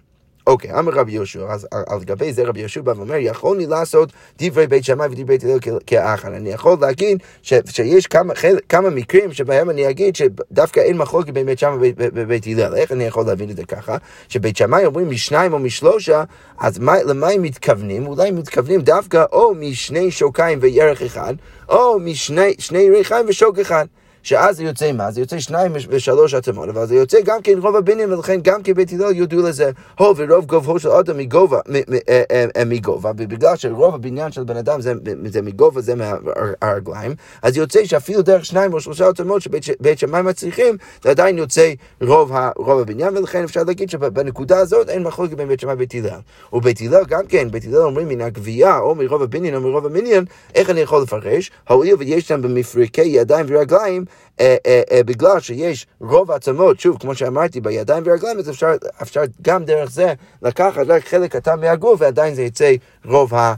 אוקיי, 0.50 0.78
אמר 0.78 0.92
רבי 0.92 1.12
יהושע, 1.12 1.52
אז 1.52 1.66
על 1.86 2.04
גבי 2.04 2.32
זה 2.32 2.44
רבי 2.44 2.60
יהושע 2.60 2.80
בא 2.80 2.92
ואומר, 2.96 3.14
יכולני 3.18 3.66
לעשות 3.66 4.12
דברי 4.38 4.66
בית 4.66 4.84
שמאי 4.84 5.06
ודברי 5.06 5.24
בית 5.24 5.44
הלל 5.44 5.58
כאחד. 5.86 6.32
אני 6.32 6.50
יכול 6.50 6.76
להגיד 6.80 7.18
ש, 7.42 7.54
שיש 7.70 8.06
כמה, 8.06 8.34
כמה 8.68 8.90
מקרים 8.90 9.32
שבהם 9.32 9.70
אני 9.70 9.90
אגיד 9.90 10.16
שדווקא 10.16 10.80
אין 10.80 10.96
מחלוקת 10.96 11.32
בין 11.32 11.46
בית 11.46 11.58
שמאי 11.58 11.92
ובית 11.96 12.46
הלל. 12.46 12.74
איך 12.74 12.92
אני 12.92 13.04
יכול 13.04 13.26
להבין 13.26 13.50
את 13.50 13.56
זה 13.56 13.64
ככה? 13.64 13.96
שבית 14.28 14.56
שמאי 14.56 14.86
אומרים 14.86 15.10
משניים 15.10 15.52
או 15.52 15.58
משלושה, 15.58 16.24
אז 16.58 16.78
מה, 16.78 17.02
למה 17.02 17.28
הם 17.28 17.42
מתכוונים? 17.42 18.06
אולי 18.06 18.28
הם 18.28 18.36
מתכוונים 18.36 18.80
דווקא 18.80 19.24
או 19.32 19.54
משני 19.54 20.10
שוקיים 20.10 20.58
וירך 20.62 21.02
אחד, 21.02 21.34
או 21.68 21.98
משני 21.98 22.90
ריחיים 22.90 23.26
ושוק 23.28 23.58
אחד. 23.58 23.86
שאז 24.22 24.56
זה 24.56 24.64
יוצא 24.64 24.92
מה? 24.92 25.10
זה 25.10 25.20
יוצא 25.20 25.38
שניים 25.38 25.72
ושלוש 25.88 26.34
עצמות, 26.34 26.68
אבל 26.68 26.86
זה 26.86 26.94
יוצא 26.94 27.18
גם 27.24 27.42
כן 27.42 27.58
רוב 27.58 27.76
הבניין, 27.76 28.12
ולכן 28.12 28.40
גם 28.42 28.62
כבית 28.62 28.92
הלל 28.92 29.16
יודו 29.16 29.42
לזה, 29.42 29.70
הו 29.98 30.16
ורוב 30.16 30.46
גובהו 30.46 30.78
של 30.78 30.88
אדם 30.88 31.18
מגובה, 31.18 31.60
אה, 31.74 32.22
אה, 32.30 32.46
אה, 32.56 32.64
מגובה, 32.64 33.10
ובגלל 33.16 33.56
שרוב 33.56 33.94
הבניין 33.94 34.32
של 34.32 34.44
בן 34.44 34.56
אדם 34.56 34.80
זה, 34.80 34.92
זה 35.26 35.42
מגובה, 35.42 35.80
זה 35.80 35.94
מהרגליים, 35.94 37.14
אז 37.42 37.56
יוצא 37.56 37.84
שאפילו 37.84 38.22
דרך 38.22 38.44
שניים 38.44 38.72
או 38.72 38.80
שלושה 38.80 39.08
עצמות 39.08 39.42
שבית 39.42 39.98
שמאי 39.98 40.22
מצליחים, 40.22 40.76
זה 41.02 41.10
עדיין 41.10 41.38
יוצא 41.38 41.72
רוב, 42.02 42.32
רוב 42.56 42.80
הבניין, 42.80 43.16
ולכן 43.16 43.44
אפשר 43.44 43.62
להגיד 43.62 43.90
שבנקודה 43.90 44.58
הזאת 44.58 44.88
אין 44.88 45.02
מחלוקת 45.02 45.34
בין 45.34 45.48
בית 45.48 45.60
שמאי 45.60 45.74
ובית 45.74 45.94
הלל. 45.94 46.20
ובית 46.52 46.80
הלל 46.80 47.04
גם 47.08 47.26
כן, 47.28 47.50
בית 47.50 47.64
הלל 47.64 47.76
אומרים 47.76 48.08
מן 48.08 48.20
הגבייה, 48.20 48.78
או 48.78 48.94
מרוב 48.94 49.22
הבניין 49.22 49.54
או 49.54 49.60
מרוב 49.60 49.86
המניין, 49.86 50.24
איך 50.54 50.70
אני 50.70 50.80
יכול 50.80 51.02
לפרש? 51.02 51.50
הואיל 51.68 51.94
ויש 51.98 52.28
שם 52.28 52.42
במפרקי 52.42 53.02
ידיים 53.02 53.46
ורגליים, 53.48 54.04
אה, 54.40 54.56
אה, 54.66 54.82
אה, 54.92 55.02
בגלל 55.02 55.40
שיש 55.40 55.86
רוב 56.00 56.30
העצמות, 56.30 56.80
שוב, 56.80 56.96
כמו 57.00 57.14
שאמרתי, 57.14 57.60
בידיים 57.60 58.02
ורגליים, 58.06 58.38
אז 58.38 58.50
אפשר, 58.50 58.72
אפשר 59.02 59.22
גם 59.42 59.64
דרך 59.64 59.90
זה 59.90 60.14
לקחת 60.42 60.82
רק 60.86 61.08
חלק 61.08 61.36
קטן 61.36 61.60
מהגוף, 61.60 62.00
ועדיין 62.00 62.34
זה 62.34 62.42
יצא 62.42 62.72
רוב 63.04 63.34
ה... 63.34 63.54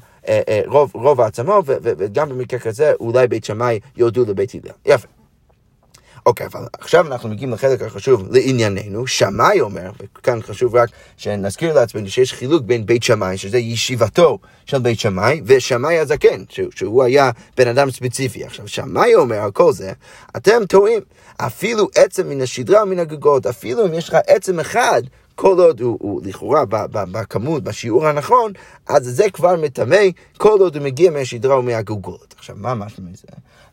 רוב, 0.67 0.91
רוב 0.95 1.21
העצמות, 1.21 1.65
וגם 1.67 2.29
במקרה 2.29 2.61
כזה 2.61 2.93
אולי 3.01 3.29
בית 3.29 3.45
שמאי 3.45 3.81
יודו 3.97 4.25
לבית 4.29 4.53
הלל. 4.55 4.95
יפה. 4.95 5.22
אוקיי, 6.27 6.47
אבל 6.47 6.61
עכשיו 6.81 7.07
אנחנו 7.07 7.29
מגיעים 7.29 7.53
לחלק 7.53 7.83
החשוב 7.83 8.29
לענייננו. 8.31 9.07
שמאי 9.07 9.61
אומר, 9.61 9.91
וכאן 10.19 10.43
חשוב 10.43 10.77
רק 10.77 10.89
שנזכיר 11.17 11.75
לעצמנו 11.75 12.09
שיש 12.09 12.33
חילוק 12.33 12.63
בין 12.63 12.87
בית 12.87 13.03
שמאי, 13.03 13.39
שזה 13.39 13.59
ישיבתו 13.59 14.39
של 14.67 14.79
בית 14.79 15.01
שמאי, 15.01 15.41
ושמאי 15.45 15.99
הזקן, 15.99 16.45
שהוא 16.75 17.03
היה 17.03 17.31
בן 17.57 17.69
אדם 17.69 17.91
ספציפי. 17.91 18.45
עכשיו, 18.45 18.69
שמאי 18.69 19.15
אומר 19.15 19.37
על 19.37 19.51
כל 19.51 19.73
זה, 19.73 19.93
אתם 20.37 20.67
טועים. 20.69 21.01
אפילו 21.37 21.89
עצם 21.95 22.29
מן 22.29 22.41
השדרה 22.41 22.83
ומן 22.83 22.99
הגגות, 22.99 23.47
אפילו 23.47 23.87
אם 23.87 23.95
יש 23.95 24.09
לך 24.09 24.17
עצם 24.27 24.61
אחד, 24.61 25.03
כל 25.35 25.61
עוד 25.61 25.81
הוא, 25.81 25.99
הוא 26.01 26.21
לכאורה 26.25 26.65
בכמות, 26.93 27.63
בשיעור 27.63 28.07
הנכון, 28.07 28.53
אז 28.89 29.05
זה 29.05 29.31
כבר 29.31 29.57
מטמא, 29.57 30.03
כל 30.37 30.61
עוד 30.61 30.77
הוא 30.77 30.85
מגיע 30.85 31.11
מהשדרה 31.11 31.59
ומהגוגות. 31.59 32.35
עכשיו, 32.39 32.57
מה 32.59 32.75
משהו 32.75 33.03
מזה? 33.03 33.27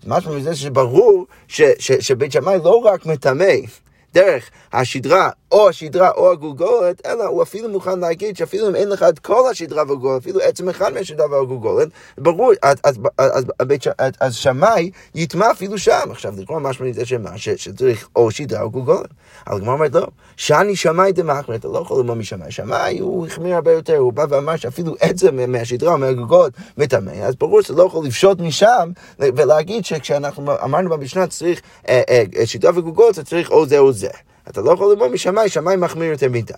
משהו 0.07 0.34
מזה 0.34 0.55
שברור 0.55 1.25
ש, 1.47 1.62
ש, 1.79 1.91
שבית 1.91 2.31
שמאי 2.31 2.57
לא 2.63 2.75
רק 2.86 3.05
מטמא 3.05 3.53
דרך 4.13 4.49
השדרה 4.73 5.29
או 5.51 5.69
השדרה 5.69 6.12
או 6.12 6.31
הגולגולת, 6.31 7.05
אלא 7.05 7.23
הוא 7.23 7.43
אפילו 7.43 7.69
מוכן 7.69 7.99
להגיד 7.99 8.38
שאפילו 8.38 8.69
אם 8.69 8.75
אין 8.75 8.89
לך 8.89 9.03
את 9.03 9.19
כל 9.19 9.49
השדרה 9.51 9.79
והגולגולת, 9.79 10.21
אפילו 10.21 10.39
עצם 10.39 10.69
אחד 10.69 10.93
מהשדרה 10.93 11.31
והגולגולת, 11.31 11.88
ברור, 12.17 12.51
אז, 12.62 12.77
אז, 12.83 12.99
אז, 13.17 13.45
אז, 13.97 14.13
אז 14.19 14.35
שמאי 14.35 14.91
יטמע 15.15 15.51
אפילו 15.51 15.77
שם. 15.77 16.12
עכשיו, 16.12 16.33
לקרוא 16.38 16.59
משהו 16.59 16.85
מזה 16.85 17.05
שמה, 17.05 17.38
שצריך 17.38 18.07
או 18.15 18.31
שדרה 18.31 18.62
או 18.62 18.71
גולגולת. 18.71 19.09
אבל 19.47 19.57
הגמרא 19.57 19.73
אומרת 19.73 19.93
לא, 19.93 20.07
שאני 20.38 20.75
שמאי 20.75 21.12
דמחמר, 21.12 21.55
אתה 21.55 21.67
לא 21.67 21.79
יכול 21.79 21.97
ללמוד 21.97 22.17
משמאי. 22.17 22.51
שמאי 22.51 22.99
הוא 22.99 23.27
החמיר 23.27 23.55
הרבה 23.55 23.71
יותר, 23.71 23.97
הוא 23.97 24.13
בא 24.13 24.25
ואמר 24.29 24.55
שאפילו 24.55 24.95
עצם 24.99 25.51
מהשדרה 25.51 25.93
או 25.93 25.97
מהגולגולת 25.97 26.53
מטמא, 26.77 27.12
אז 27.12 27.35
ברור 27.35 27.62
שאתה 27.62 27.73
לא 27.73 27.83
יכול 27.83 28.05
לפשוט 28.05 28.39
משם 28.39 28.91
ולהגיד 29.19 29.85
שכשאנחנו 29.85 30.51
אמרנו 30.63 30.89
במשנה 30.89 31.27
צריך 31.27 31.62
אה, 31.89 32.01
אה, 32.09 32.45
שדרה 32.45 32.71
וגולגולת, 32.75 33.13
אתה 33.13 33.23
צריך 33.23 33.51
או 33.51 33.65
זה 33.65 33.79
או 33.79 33.91
זה. 33.91 34.09
אתה 34.49 34.62
לא 34.62 34.71
יכול 34.71 34.91
ללמוד 34.91 35.12
משמיים, 35.12 35.49
שמיים 35.49 35.82
מחמיר 35.82 36.12
יותר 36.12 36.30
מדי. 36.30 36.54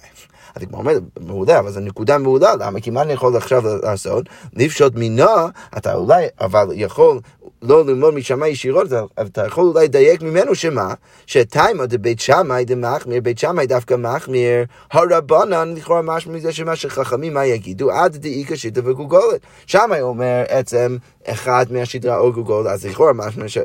אז 0.56 0.63
כמו 0.70 0.78
אומרת, 0.78 1.02
מעולה, 1.20 1.60
אבל 1.60 1.72
זו 1.72 1.80
נקודה 1.80 2.17
מעולה, 2.17 2.56
למה? 2.56 2.80
כי 2.82 2.89
מה 2.89 3.02
אני 3.02 3.13
יכול 3.13 3.38
עכשיו 3.38 3.63
לעשות? 3.84 4.26
לפשוט 4.54 4.96
מינה, 4.96 5.48
אתה 5.78 5.94
אולי, 5.94 6.26
אבל 6.41 6.67
יכול 6.72 7.20
לא 7.62 7.86
ללמוד 7.86 8.13
משמאי 8.13 8.50
ישירות, 8.50 8.88
אתה 9.22 9.46
יכול 9.46 9.63
אולי 9.63 9.86
לדייק 9.86 10.22
ממנו 10.22 10.56
שמה? 10.56 10.94
שתימא 11.26 11.86
דבית 11.86 12.20
שמאי 12.20 12.65
דמחמיר, 12.65 13.22
בית 13.22 13.39
שמאי 13.39 13.67
דווקא 13.67 13.96
מחמיר, 13.96 14.65
הרבנן 14.91 15.74
לכאורה 15.78 16.02
משהו 16.02 16.32
מזה 16.32 16.52
שמה 16.52 16.76
שחכמים 16.76 17.34
מה 17.34 17.46
יגידו, 17.46 17.91
עד 17.91 18.17
דאיכא 18.17 18.56
שיטה 18.56 18.82
וגוגולת. 18.84 19.41
שמאי 19.65 20.02
אומר 20.02 20.44
עצם 20.48 20.98
אחד 21.26 21.65
מהשדרה 21.70 22.17
או 22.17 22.34
גוגולת, 22.34 22.67
אז 22.67 22.86
לכאורה 22.86 23.13
משהו 23.13 23.63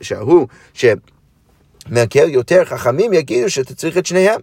שההוא, 0.00 0.46
ש... 0.74 0.84
מקל 1.88 2.28
יותר, 2.28 2.64
חכמים 2.64 3.12
יגידו 3.12 3.50
שאתה 3.50 3.74
צריך 3.74 3.98
את 3.98 4.06
שניהם. 4.06 4.40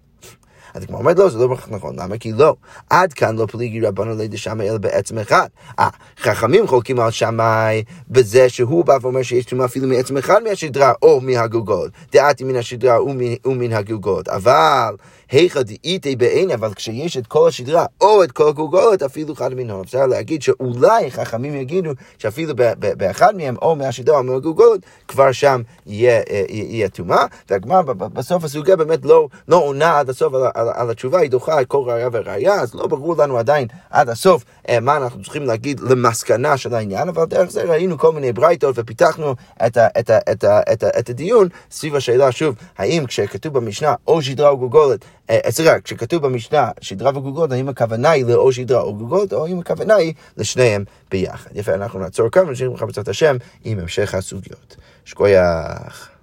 אז 0.74 0.86
כמו 0.86 0.98
אומרת 0.98 1.20
לא, 1.20 1.30
זה 1.30 1.38
לא 1.38 1.48
בהכרח 1.48 1.70
נכון, 1.72 2.00
למה? 2.00 2.18
כי 2.18 2.32
לא, 2.32 2.56
עד 2.90 3.14
כאן 3.14 3.36
לא 3.36 3.46
פליגי 3.46 3.82
רבנו 3.82 4.16
לידי 4.16 4.38
שמאי 4.38 4.70
אלא 4.70 4.78
בעצם 4.78 5.18
אחד. 5.18 5.48
אה, 5.80 5.90
חכמים 6.20 6.68
חולקים 6.68 7.00
על 7.00 7.12
שמאי 7.12 7.84
בזה 8.10 8.50
שהוא 8.50 8.86
בא 8.86 8.98
ואומר 9.02 9.22
שיש 9.22 9.46
תרומה 9.46 9.66
אפילו 9.66 9.88
מעצם 9.88 10.18
אחד 10.18 10.44
מהשדרה 10.44 10.94
או 11.02 11.22
מהגולגולת. 11.22 11.92
דעתי 12.12 12.44
מן 12.44 12.56
השדרה 12.56 13.04
ומן 13.46 13.74
הגולגולת. 13.74 14.28
אבל 14.28 14.96
היכא 15.32 15.62
דאיתי 15.62 16.16
בעיני, 16.16 16.54
אבל 16.54 16.74
כשיש 16.74 17.18
את 17.18 17.28
כל 17.28 17.48
השדרה 17.48 17.86
או 18.02 18.24
את 18.24 18.32
כל 18.32 18.50
הגולגולת, 18.50 19.04
אפילו 19.04 19.34
אחד 19.34 19.54
מנהור. 19.54 19.82
אפשר 19.82 20.06
להגיד 20.06 20.42
שאולי 20.42 21.12
חכמים 21.12 21.56
יגידו 21.56 21.92
שאפילו 22.18 22.54
באחד 22.80 23.36
מהם, 23.36 23.56
או 23.62 23.76
מהשדרה 23.76 24.18
או 24.18 24.24
מהגולגולת, 24.24 24.82
כבר 25.08 25.32
שם 25.32 25.62
יהיה 25.86 26.90
טומאה. 26.94 27.26
והגמרא 27.50 27.82
בסוף 27.82 28.44
הסוגיה 28.44 28.76
באמת 28.76 29.06
לא, 29.06 29.28
לא 29.48 29.58
עונה 29.58 30.00
עד 30.00 30.10
הסוף 30.10 30.34
על, 30.34 30.42
על, 30.54 30.70
על 30.74 30.90
התשובה, 30.90 31.20
היא 31.20 31.32
דוחה 31.32 31.62
את 31.62 31.68
כל 31.68 31.84
ראייה 31.86 32.10
וראייה, 32.12 32.54
אז 32.54 32.76
לא 32.76 32.88
ברור 32.88 33.16
לנו 33.18 33.38
עדיין 33.38 33.68
עד 33.90 34.10
הסוף 34.10 34.44
אה, 34.70 34.80
מה 34.80 34.98
אנחנו 34.98 35.24
צריכים 35.24 35.44
להגיד 35.44 35.80
למסקנה 35.80 36.58
של 36.58 36.74
העניין, 36.74 37.10
אבל 37.10 37.26
דרך 37.26 37.52
זה 37.52 37.64
ראינו 37.64 37.98
כל 37.98 38.12
מיני 38.12 38.34
ברייתות 38.34 38.76
ופיתחנו 38.80 39.36
את, 39.66 39.78
ה, 39.78 39.88
את, 40.00 40.10
ה, 40.10 40.18
את, 40.32 40.44
ה, 40.44 40.60
את, 40.74 40.84
ה, 40.84 41.00
את 41.00 41.10
הדיון 41.10 41.48
סביב 41.72 41.96
השאלה, 41.96 42.32
שוב, 42.32 42.56
האם 42.78 43.06
כשכתוב 43.06 43.54
במשנה 43.54 43.96
או 44.08 44.22
שדרה 44.22 44.50
או 44.50 44.58
גולגולת, 44.58 45.06
אה, 45.30 45.52
סליחה, 45.52 45.80
כשכתוב 45.80 46.26
במשנה 46.26 46.72
שדרה 46.82 47.18
וגולגולת, 47.18 47.52
האם 47.52 47.70
הכוונה 47.70 48.10
היא 48.10 48.26
לאו 48.26 48.52
שדרה 48.52 48.82
או 48.82 48.96
גולגולת, 48.96 49.34
או 49.34 49.46
האם 49.46 49.60
הכוונה 49.60 49.96
היא 49.96 50.14
לשניהם 50.38 50.84
ביחד. 51.12 51.50
יפה, 51.56 51.74
אנחנו 51.74 52.00
נעצור 52.00 52.30
כאן 52.30 52.48
ונשאיר 52.48 52.70
לך 52.70 52.84
בעזרת 52.84 53.08
השם 53.08 53.38
עם 53.64 53.80
המשך 53.80 54.14
הסוגיות. 54.14 54.76
שכוייח. 55.06 56.17